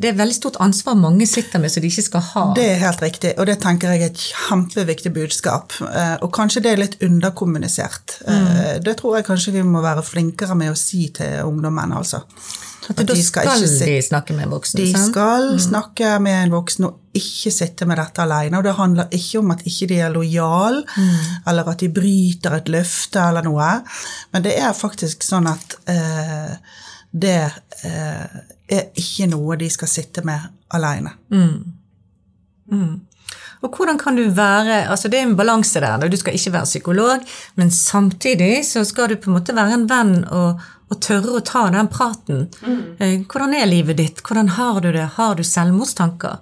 det 0.01 0.13
er 0.13 0.17
veldig 0.17 0.37
stort 0.37 0.57
ansvar 0.65 0.97
mange 0.97 1.27
sitter 1.29 1.61
med, 1.61 1.73
som 1.73 1.85
de 1.85 1.91
ikke 1.93 2.07
skal 2.07 2.25
ha. 2.31 2.45
Det 2.57 2.65
er 2.71 2.81
helt 2.81 3.05
riktig, 3.05 3.35
og 3.37 3.51
det 3.51 3.59
tenker 3.61 3.93
jeg 3.93 4.07
er 4.07 4.15
et 4.15 4.25
kjempeviktig 4.31 5.13
budskap. 5.17 5.77
Eh, 5.91 6.17
Og 6.25 6.33
kanskje 6.37 6.65
det 6.65 6.73
er 6.73 6.81
litt 6.81 6.97
underkommunisert. 7.05 8.21
Eh, 8.27 8.79
Det 8.81 8.97
tror 8.97 9.19
jeg 9.19 9.29
kanskje 9.29 9.53
vi 9.59 9.63
må 9.67 9.85
være 9.85 10.03
flinkere 10.07 10.57
med 10.57 10.73
å 10.73 10.79
si 10.79 11.09
til 11.15 11.45
ungdommen, 11.45 11.93
altså. 11.93 12.25
At 12.91 12.97
da 13.07 13.15
skal, 13.15 13.47
ikke 13.61 13.87
de 13.87 14.01
snakke 14.03 14.35
med 14.35 14.49
en 14.49 14.55
voksen. 14.57 14.81
De 14.81 14.89
sant? 14.93 15.13
skal 15.13 15.53
snakke 15.63 16.17
med 16.25 16.47
en 16.47 16.55
voksen 16.57 16.89
og 16.89 17.00
ikke 17.17 17.51
sitte 17.51 17.87
med 17.91 17.99
dette 17.99 18.23
alene. 18.23 18.59
Og 18.59 18.65
det 18.67 18.77
handler 18.79 19.17
ikke 19.17 19.41
om 19.41 19.51
at 19.55 19.65
ikke 19.67 19.89
de 19.91 19.99
er 20.05 20.15
lojale, 20.15 20.85
eller 21.49 21.73
at 21.73 21.83
de 21.83 21.91
bryter 21.95 22.57
et 22.61 22.71
løfte 22.71 23.23
eller 23.31 23.47
noe. 23.47 23.71
Men 24.33 24.47
det 24.47 24.57
er 24.61 24.77
faktisk 24.77 25.27
sånn 25.27 25.51
at 25.51 25.77
eh, 25.91 26.57
det 27.11 27.39
eh, 27.85 28.41
er 28.71 28.91
ikke 28.95 29.31
noe 29.33 29.59
de 29.59 29.71
skal 29.71 29.91
sitte 29.91 30.23
med 30.27 30.51
alene. 30.77 31.17
Og 33.61 33.77
hvordan 33.77 33.99
kan 34.01 34.17
du 34.17 34.23
være 34.33 34.87
altså 34.89 35.09
Det 35.09 35.19
er 35.19 35.27
en 35.27 35.37
balanse 35.37 35.81
der. 35.83 36.09
Du 36.09 36.17
skal 36.17 36.37
ikke 36.37 36.53
være 36.55 36.69
psykolog, 36.69 37.25
men 37.61 37.71
samtidig 37.71 38.65
så 38.67 38.85
skal 38.89 39.11
du 39.11 39.17
på 39.17 39.31
en 39.31 39.37
måte 39.37 39.57
være 39.57 39.77
en 39.77 39.89
venn 39.91 40.15
og, 40.25 40.63
og 40.89 41.01
tørre 41.05 41.35
å 41.37 41.43
ta 41.45 41.67
den 41.75 41.91
praten. 41.93 42.47
Mm. 42.65 43.27
Hvordan 43.29 43.55
er 43.59 43.69
livet 43.69 43.99
ditt? 43.99 44.23
Hvordan 44.25 44.55
har 44.57 44.81
du 44.81 44.93
det? 44.95 45.11
Har 45.19 45.37
du 45.37 45.45
selvmordstanker? 45.45 46.39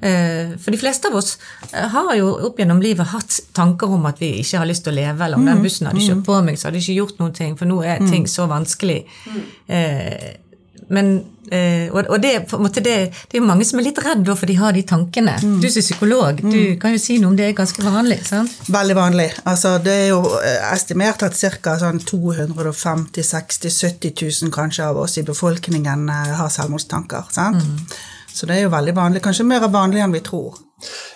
Eh, 0.00 0.56
For 0.62 0.70
de 0.70 0.78
fleste 0.80 1.08
av 1.10 1.16
oss 1.18 1.36
eh, 1.72 1.88
har 1.92 2.14
jo 2.16 2.28
opp 2.48 2.58
gjennom 2.58 2.80
livet 2.82 3.06
hatt 3.12 3.40
tanker 3.52 3.90
om 3.98 4.06
at 4.06 4.18
vi 4.22 4.32
ikke 4.40 4.58
har 4.62 4.66
lyst 4.70 4.84
til 4.86 4.92
å 4.94 4.96
leve, 5.00 5.24
eller 5.24 5.36
om 5.36 5.44
den 5.46 5.62
bussen 5.62 5.86
hadde 5.90 6.00
kjørt 6.00 6.24
på 6.24 6.40
meg, 6.46 6.56
så 6.58 6.68
hadde 6.68 6.78
jeg 6.80 6.88
ikke 6.88 7.00
gjort 7.02 7.18
noen 7.22 7.34
ting, 7.34 7.56
for 7.58 7.66
nå 7.66 7.80
er 7.84 7.98
ting 8.08 8.26
så 8.30 8.46
vanskelig. 8.50 9.04
Eh, 9.68 10.36
Men, 10.90 11.08
eh, 11.52 11.90
og, 11.92 12.06
og 12.08 12.20
det, 12.22 12.46
på 12.48 12.56
en 12.56 12.62
måte 12.64 12.80
det, 12.80 12.94
det 13.12 13.36
er 13.36 13.42
jo 13.42 13.46
mange 13.48 13.64
som 13.66 13.78
er 13.78 13.84
litt 13.84 13.98
redd 14.00 14.24
for 14.38 14.46
de 14.48 14.54
har 14.56 14.72
de 14.72 14.82
tankene. 14.88 15.34
Du 15.60 15.66
som 15.68 15.80
er 15.82 15.84
psykolog, 15.84 16.38
du 16.40 16.78
kan 16.80 16.94
jo 16.94 16.98
si 17.02 17.18
noe 17.20 17.28
om 17.28 17.36
det 17.36 17.44
er 17.50 17.52
ganske 17.58 17.82
vanlig. 17.84 18.22
sant? 18.24 18.54
Veldig 18.72 18.96
vanlig. 18.96 19.26
Altså, 19.44 19.74
det 19.84 19.92
er 19.92 20.08
jo 20.14 20.22
estimert 20.72 21.22
at 21.26 21.36
ca. 21.60 21.74
Sånn 21.82 22.00
250 22.00 23.20
60 23.22 23.68
70 23.68 24.14
000 24.46 24.54
kanskje 24.54 24.86
av 24.88 24.96
oss 25.02 25.18
i 25.20 25.26
befolkningen 25.28 26.08
har 26.08 26.48
selvmordstanker. 26.56 27.28
Sant? 27.36 27.60
Så 28.38 28.46
det 28.46 28.54
er 28.54 28.66
jo 28.66 28.72
veldig 28.72 28.94
vanlig. 28.94 29.22
Kanskje 29.24 29.46
mer 29.48 29.66
vanlig 29.72 30.02
enn 30.04 30.14
vi 30.14 30.22
tror. 30.22 30.58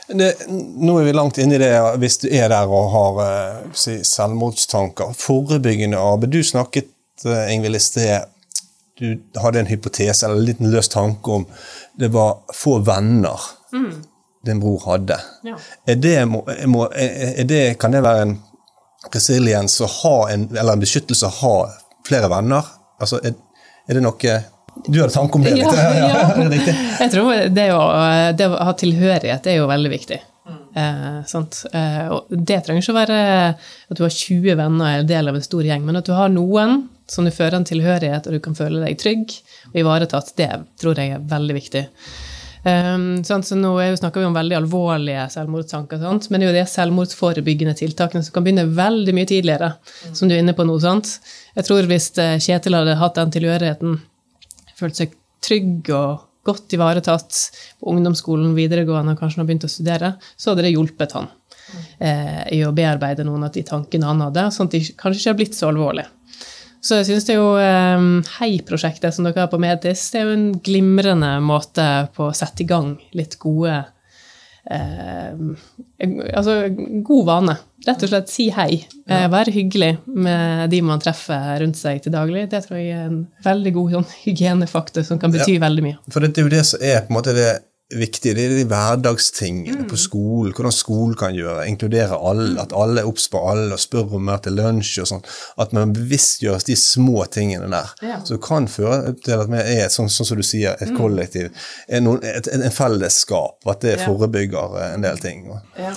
Det, 0.09 0.33
nå 0.51 0.97
er 0.99 1.07
vi 1.07 1.15
langt 1.15 1.39
inne 1.39 1.55
i 1.55 1.63
det, 1.63 1.71
hvis 2.03 2.19
du 2.25 2.27
er 2.35 2.51
der 2.51 2.71
og 2.71 2.89
har 2.91 3.21
eh, 3.25 3.59
si, 3.79 4.01
selvmordstanker. 4.07 5.15
Forebyggende 5.17 6.01
arbeid. 6.03 6.35
Du 6.35 6.43
snakket, 6.43 6.91
eh, 7.25 7.53
Ingvild, 7.55 7.79
i 7.79 7.83
sted 7.83 8.31
Du 9.01 9.17
hadde 9.41 9.63
en 9.63 9.71
hypotese 9.71 10.27
eller 10.27 10.37
en 10.37 10.45
liten 10.47 10.69
løs 10.71 10.91
tanke 10.93 11.31
om 11.33 11.47
det 11.99 12.11
var 12.13 12.43
få 12.55 12.77
venner 12.85 13.41
din 14.45 14.61
bror 14.61 14.83
hadde. 14.87 15.17
Ja. 15.43 15.57
Er 15.87 15.95
det, 15.95 16.17
må, 16.29 16.45
er 16.95 17.41
er 17.41 17.45
det, 17.49 17.63
kan 17.81 17.95
det 17.95 18.03
være 18.05 18.27
en 18.27 18.35
resiliens 19.15 19.81
å 19.83 19.89
ha 19.91 20.17
en, 20.31 20.49
eller 20.51 20.77
en 20.77 20.83
beskyttelse 20.83 21.29
å 21.29 21.37
ha 21.41 21.55
flere 22.07 22.31
venner? 22.31 22.69
Altså, 23.01 23.21
er, 23.25 23.35
er 23.89 23.99
det 23.99 24.05
noe 24.05 24.37
Du 24.87 25.01
har 25.01 25.09
tanke 25.13 25.39
om 25.39 25.45
det? 25.45 25.57
Ja, 25.61 25.71
litt? 25.71 26.67
ja. 26.67 26.75
Jeg 27.05 27.11
tror 27.13 27.49
det 27.53 27.67
å, 27.77 27.83
det 28.39 28.49
å 28.49 28.57
ha 28.57 28.73
tilhørighet 28.79 29.47
er 29.51 29.59
jo 29.61 29.69
veldig 29.71 29.93
viktig. 29.93 30.19
Eh, 30.75 31.21
sant? 31.29 31.61
Eh, 31.77 32.09
og 32.11 32.31
det 32.33 32.63
trenger 32.65 32.83
ikke 32.83 32.95
å 32.95 32.97
være 32.97 33.19
at 33.53 33.99
du 33.99 34.03
har 34.07 34.15
20 34.17 34.57
venner 34.59 34.97
eller 34.97 35.09
del 35.09 35.31
av 35.31 35.39
en 35.39 35.45
stor 35.45 35.67
gjeng, 35.69 35.85
men 35.87 36.01
at 36.01 36.09
du 36.09 36.15
har 36.17 36.33
noen 36.33 36.87
som 37.11 37.27
du 37.29 37.33
fører 37.35 37.59
en 37.59 37.69
tilhørighet, 37.69 38.27
og 38.27 38.33
du 38.39 38.41
kan 38.43 38.57
føle 38.57 38.81
deg 38.83 38.99
trygg 39.01 39.35
og 39.73 39.81
ivaretatt, 39.83 40.33
det 40.39 40.49
tror 40.81 40.99
jeg 40.99 41.17
er 41.19 41.27
veldig 41.29 41.57
viktig. 41.59 41.83
Um, 42.63 43.25
sant? 43.27 43.45
så 43.45 43.57
nå 43.59 43.73
er 43.83 43.91
jo- 43.91 43.99
snakker 43.99 44.23
vi 44.23 44.29
om 44.29 44.37
veldig 44.37 44.55
alvorlige 44.55 45.25
selvmordstanker, 45.35 45.99
men 46.31 46.41
det 46.41 46.47
er 46.47 46.53
jo 46.53 46.59
de 46.61 46.71
selvmordsforebyggende 46.71 47.75
tiltakene 47.75 48.23
som 48.23 48.33
kan 48.37 48.47
begynne 48.47 48.69
veldig 48.77 49.15
mye 49.19 49.29
tidligere, 49.29 49.73
som 50.15 50.29
du 50.31 50.37
er 50.37 50.45
inne 50.45 50.55
på 50.55 50.65
nå. 50.65 50.79
Sant? 50.81 51.19
Jeg 51.59 51.67
tror 51.69 51.91
hvis 51.91 52.09
eh, 52.23 52.39
Kjetil 52.39 52.79
hadde 52.79 52.97
hatt 53.03 53.19
den 53.19 53.35
tilhørigheten, 53.35 53.99
følt 54.79 54.99
seg 54.99 55.17
trygg 55.43 55.91
og 55.95 56.29
godt 56.47 56.75
ivaretatt 56.75 57.39
på 57.79 57.93
ungdomsskolen, 57.93 58.55
videregående 58.57 59.15
og 59.15 59.21
kanskje 59.21 59.39
han 59.39 59.45
har 59.45 59.51
begynt 59.51 59.69
å 59.69 59.71
studere, 59.71 60.11
så 60.37 60.53
hadde 60.53 60.67
det 60.67 60.73
hjulpet 60.75 61.15
han 61.15 61.29
eh, 61.99 62.43
i 62.59 62.63
å 62.67 62.73
bearbeide 62.75 63.27
noen 63.27 63.47
av 63.47 63.55
de 63.55 63.63
tankene 63.67 64.09
han 64.09 64.25
hadde, 64.27 64.49
sånn 64.55 64.71
at 64.71 64.75
de 64.75 64.83
kanskje 64.91 65.21
ikke 65.21 65.33
har 65.33 65.39
blitt 65.39 65.59
så 65.59 65.71
alvorlige. 65.71 66.11
Så 66.83 66.99
jeg 66.99 67.13
synes 67.13 67.27
det 67.29 67.37
er 67.37 67.39
jo 67.39 67.51
eh, 67.63 68.07
Hei-prosjektet 68.41 69.15
som 69.15 69.27
dere 69.29 69.45
har 69.45 69.53
på 69.53 69.61
Medis, 69.63 70.09
det 70.11 70.19
er 70.19 70.27
jo 70.27 70.39
en 70.39 70.49
glimrende 70.67 71.37
måte 71.45 71.89
på 72.17 72.31
å 72.31 72.37
sette 72.37 72.65
i 72.65 72.71
gang 72.71 72.97
litt 73.15 73.39
gode 73.43 73.85
Altså 74.71 76.55
god 77.03 77.25
vane. 77.27 77.57
Rett 77.83 78.05
og 78.07 78.13
slett 78.13 78.31
si 78.31 78.47
hei. 78.55 78.77
Eh, 79.11 79.25
være 79.33 79.55
hyggelig 79.55 79.97
med 80.07 80.71
de 80.71 80.79
man 80.87 81.03
treffer 81.03 81.59
rundt 81.65 81.79
seg 81.81 82.03
til 82.05 82.15
daglig. 82.15 82.45
Det 82.53 82.63
tror 82.67 82.79
jeg 82.79 82.95
er 82.95 83.09
en 83.09 83.25
veldig 83.43 83.73
god 83.75 83.97
sånn, 83.97 84.09
hygienefaktor 84.23 85.07
som 85.07 85.19
kan 85.23 85.35
bety 85.35 85.59
veldig 85.63 85.87
mye. 85.89 85.99
For 86.15 86.23
det 86.23 86.37
er 86.39 86.47
jo 86.47 86.53
det 86.53 86.65
som 86.69 86.85
er 86.85 87.03
på 87.03 87.11
en 87.11 87.19
måte 87.19 87.35
det 87.37 87.51
viktige. 87.99 88.35
Det 88.37 88.45
er 88.47 88.55
de 88.57 88.65
hverdagstingene 88.71 89.85
på 89.91 89.97
skolen. 90.01 90.53
Hvordan 90.57 90.75
skolen 90.75 91.15
kan 91.19 91.35
gjøre. 91.37 91.67
Inkludere 91.71 92.17
alle. 92.19 92.55
At 92.63 92.73
alle 92.77 93.03
er 93.03 93.09
obs 93.11 93.29
på 93.33 93.41
alle 93.51 93.73
og 93.77 93.83
spør 93.83 94.17
om 94.19 94.25
mer 94.29 94.41
til 94.45 94.57
lunsj 94.59 95.03
og 95.05 95.11
sånn. 95.13 95.25
At 95.63 95.75
man 95.77 95.93
bevisstgjøres 95.97 96.69
de 96.69 96.77
små 96.79 97.25
tingene 97.33 97.69
der. 97.73 97.93
Ja. 98.03 98.19
Så 98.25 98.37
det 98.39 98.43
kan 98.47 98.69
føre 98.71 99.15
til 99.25 99.37
at 99.39 99.53
vi 99.53 99.61
er 99.61 99.85
et, 99.87 99.95
sånn, 99.95 100.11
sånn 100.13 100.29
som 100.33 100.41
du 100.41 100.47
sier, 100.47 100.77
et 100.81 100.93
kollektiv. 100.97 101.53
En, 101.89 102.11
et, 102.23 102.49
en 102.53 102.69
fellesskap. 102.73 103.59
At 103.67 103.85
det 103.85 103.99
Ja. 103.99 104.07
forebygger 104.09 104.77
eh, 104.81 104.95
en 104.97 105.05
del 105.05 105.19
ting. 105.23 105.47
Ja. 105.79 105.93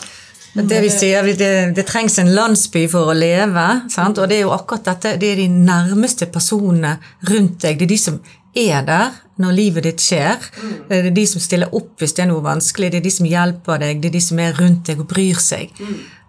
Det 0.56 0.78
vi 0.82 0.90
sier, 0.90 1.26
det, 1.36 1.76
det 1.76 1.84
trengs 1.90 2.16
en 2.22 2.30
landsby 2.32 2.86
for 2.88 3.12
å 3.12 3.16
leve, 3.18 3.66
sant? 3.92 4.22
og 4.24 4.30
det 4.32 4.38
er 4.38 4.46
jo 4.46 4.54
akkurat 4.56 4.86
dette, 4.88 5.18
det 5.20 5.34
er 5.34 5.42
de 5.42 5.48
nærmeste 5.52 6.30
personene 6.32 6.94
rundt 7.28 7.58
deg. 7.66 7.76
Det 7.82 7.84
er 7.90 7.92
de 7.92 7.98
som 8.00 8.20
er 8.56 8.84
der 8.88 9.22
når 9.42 9.56
livet 9.56 9.84
ditt 9.84 10.04
skjer. 10.04 10.40
Det 10.88 11.02
er 11.02 11.16
de 11.16 11.26
som 11.28 11.44
stiller 11.44 11.74
opp 11.76 12.00
hvis 12.00 12.16
det 12.16 12.26
er 12.26 12.32
noe 12.32 12.44
vanskelig, 12.46 12.92
det 12.94 13.02
er 13.02 13.08
de 13.08 13.14
som 13.14 13.28
hjelper 13.28 13.82
deg, 13.84 14.04
det 14.04 14.12
er 14.12 14.16
de 14.16 14.24
som 14.24 14.40
er 14.40 14.56
rundt 14.60 14.86
deg 14.88 15.02
og 15.04 15.10
bryr 15.12 15.42
seg. 15.44 15.74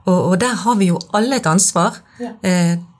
Og, 0.06 0.18
og 0.30 0.34
der 0.40 0.54
har 0.62 0.76
vi 0.78 0.90
jo 0.92 1.00
alle 1.18 1.40
et 1.40 1.48
ansvar. 1.50 1.98
Ja. 2.16 2.30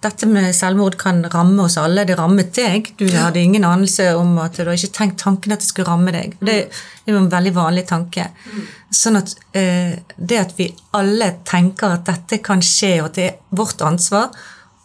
dette 0.04 0.26
med 0.28 0.50
selvmord 0.52 0.98
kan 1.00 1.22
ramme 1.32 1.64
oss 1.64 1.78
alle. 1.80 2.04
Det 2.04 2.18
rammet 2.18 2.50
deg. 2.58 2.90
Du 2.98 3.06
hadde 3.14 3.40
ingen 3.40 3.64
anelse 3.64 4.10
om 4.18 4.34
at 4.42 4.58
du 4.58 4.66
har 4.66 4.74
ikke 4.74 4.92
tenkt 4.98 5.22
tanken 5.22 5.54
at 5.54 5.62
det 5.62 5.68
skulle 5.70 5.88
ramme 5.88 6.12
deg. 6.14 6.34
Det 6.40 6.56
er 6.66 7.14
jo 7.14 7.20
en 7.20 7.30
veldig 7.32 7.54
vanlig 7.56 7.86
tanke. 7.88 8.26
Sånn 8.90 9.20
at 9.22 9.32
eh, 9.56 9.96
det 10.16 10.42
at 10.42 10.52
vi 10.58 10.68
alle 10.98 11.30
tenker 11.46 11.94
at 11.94 12.04
dette 12.10 12.42
kan 12.44 12.62
skje, 12.62 12.92
og 13.00 13.10
at 13.10 13.18
det 13.18 13.30
er 13.30 13.40
vårt 13.56 13.82
ansvar 13.82 14.30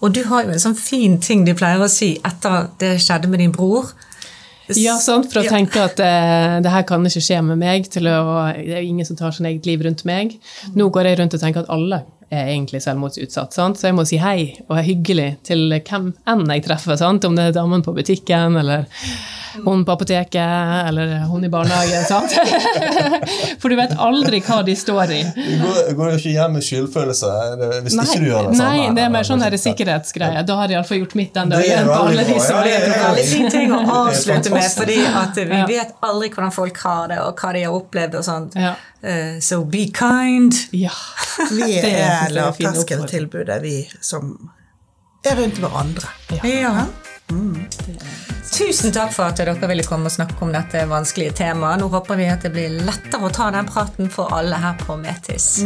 Og 0.02 0.14
du 0.14 0.24
har 0.26 0.46
jo 0.46 0.54
en 0.54 0.62
sånn 0.62 0.78
fin 0.78 1.20
ting 1.22 1.44
de 1.46 1.54
pleier 1.54 1.82
å 1.82 1.90
si 1.92 2.16
etter 2.26 2.56
at 2.64 2.80
det 2.82 2.96
skjedde 3.02 3.30
med 3.30 3.44
din 3.44 3.54
bror. 3.54 3.92
Ja, 4.78 4.98
sant, 5.00 5.28
for 5.32 5.42
å 5.42 5.44
Ja. 5.44 5.52
tenke 5.52 5.82
at 5.84 6.00
eh, 6.00 6.60
det 6.62 6.72
her 6.72 6.84
kan 6.84 7.04
ikke 7.06 7.22
skje 7.24 7.42
med 7.44 7.58
meg. 7.58 7.86
Å, 7.88 8.54
det 8.56 8.78
er 8.78 8.82
ingen 8.86 9.06
som 9.06 9.16
tar 9.20 9.32
sin 9.32 9.46
eget 9.46 9.66
liv 9.66 9.82
rundt 9.82 10.06
meg. 10.06 10.38
Nå 10.76 10.90
går 10.92 11.04
jeg 11.10 11.20
rundt 11.20 11.34
og 11.34 11.42
tenker 11.42 11.60
at 11.66 11.70
alle 11.70 12.04
er 12.32 12.48
egentlig 12.54 12.82
selvmordsutsatt. 12.86 13.54
Sant? 13.54 13.80
Så 13.80 13.90
jeg 13.90 13.98
må 13.98 14.06
si 14.08 14.18
hei 14.22 14.54
og 14.70 14.78
er 14.80 14.88
hyggelig 14.88 15.30
til 15.48 15.68
hvem 15.76 16.12
enn 16.32 16.48
jeg 16.56 16.64
treffer. 16.68 16.98
Sant? 17.00 17.26
Om 17.28 17.36
det 17.38 17.50
er 17.52 17.58
damen 17.60 17.84
på 17.84 17.94
butikken, 17.96 18.56
eller 18.62 18.86
hun 19.66 19.82
på 19.84 19.92
apoteket, 19.92 20.88
eller 20.88 21.26
hun 21.28 21.44
i 21.44 21.50
barnehagen. 21.52 22.06
Sant? 22.08 22.32
For 23.62 23.68
du 23.72 23.76
vet 23.76 23.98
aldri 24.00 24.40
hva 24.46 24.62
de 24.64 24.76
står 24.80 25.12
i. 25.12 25.22
Du 25.36 25.50
går, 25.66 25.80
går 25.98 26.14
jo 26.14 26.20
ikke 26.22 26.36
hjem 26.38 26.56
med 26.56 26.66
skyldfølelse 26.66 27.32
hvis 27.84 27.98
nei, 27.98 28.06
ikke 28.08 28.22
du 28.24 28.28
gjør 28.30 28.48
det 28.48 28.54
nei, 28.56 28.70
samme. 28.78 28.96
det 28.96 29.04
er 29.06 29.12
mer 29.18 29.28
sånn 29.28 29.44
sikkerhetsgreie. 29.66 30.46
Da 30.48 30.58
har 30.60 30.72
jeg 30.72 30.80
iallfall 30.80 31.02
gjort 31.04 31.18
mitt 31.20 31.34
den 31.36 31.52
dagen. 31.52 31.90
på 31.92 31.98
alle 32.00 32.28
de 32.30 32.38
som 32.40 32.62
det 32.64 32.78
er 32.78 32.88
veldig 32.96 33.26
fin 33.34 33.52
ting 33.52 33.76
å 33.76 33.82
avslutte 34.06 34.54
med, 34.56 34.70
fordi 34.78 35.00
at 35.24 35.42
vi 35.42 35.60
Ja. 35.62 35.66
vet 35.68 35.94
aldri 36.08 36.32
hvordan 36.32 36.56
folk 36.56 36.78
har 36.86 37.12
det, 37.12 37.20
og 37.20 37.36
hva 37.44 37.52
de 37.54 37.66
har 37.68 37.76
opplevd 37.76 38.16
og 38.22 38.26
sånt. 38.26 38.56
Ja. 38.56 38.76
Uh, 39.02 39.40
So 39.42 39.64
be 39.66 39.88
kind. 39.90 40.54
Ja. 40.78 40.94
Vi 41.50 41.80
er 41.80 42.21
fin 42.26 42.36
lavterskeltilbudet, 42.38 43.62
vi 43.64 43.76
som 44.02 44.36
er 45.26 45.38
rundt 45.38 45.62
hverandre. 45.62 46.08
Ja. 46.44 46.86
Tusen 48.52 48.92
takk 48.92 49.14
for 49.16 49.30
at 49.32 49.40
dere 49.40 49.56
ville 49.70 49.84
komme 49.88 50.10
og 50.10 50.14
snakke 50.14 50.36
om 50.44 50.52
dette 50.54 50.84
vanskelige 50.90 51.36
temaet. 51.40 51.80
Nå 51.82 51.88
håper 51.94 52.20
vi 52.20 52.28
at 52.32 52.44
det 52.46 52.52
blir 52.56 52.82
lettere 52.84 53.30
å 53.30 53.32
ta 53.34 53.52
den 53.56 53.70
praten 53.70 54.12
for 54.12 54.34
alle 54.36 54.60
her 54.60 54.76
på 54.82 54.98
Metis. 55.00 55.62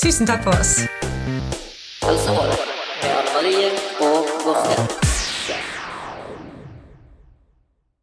Tusen 0.00 0.26
takk 0.30 0.46
for 0.46 0.54
oss. 0.56 0.78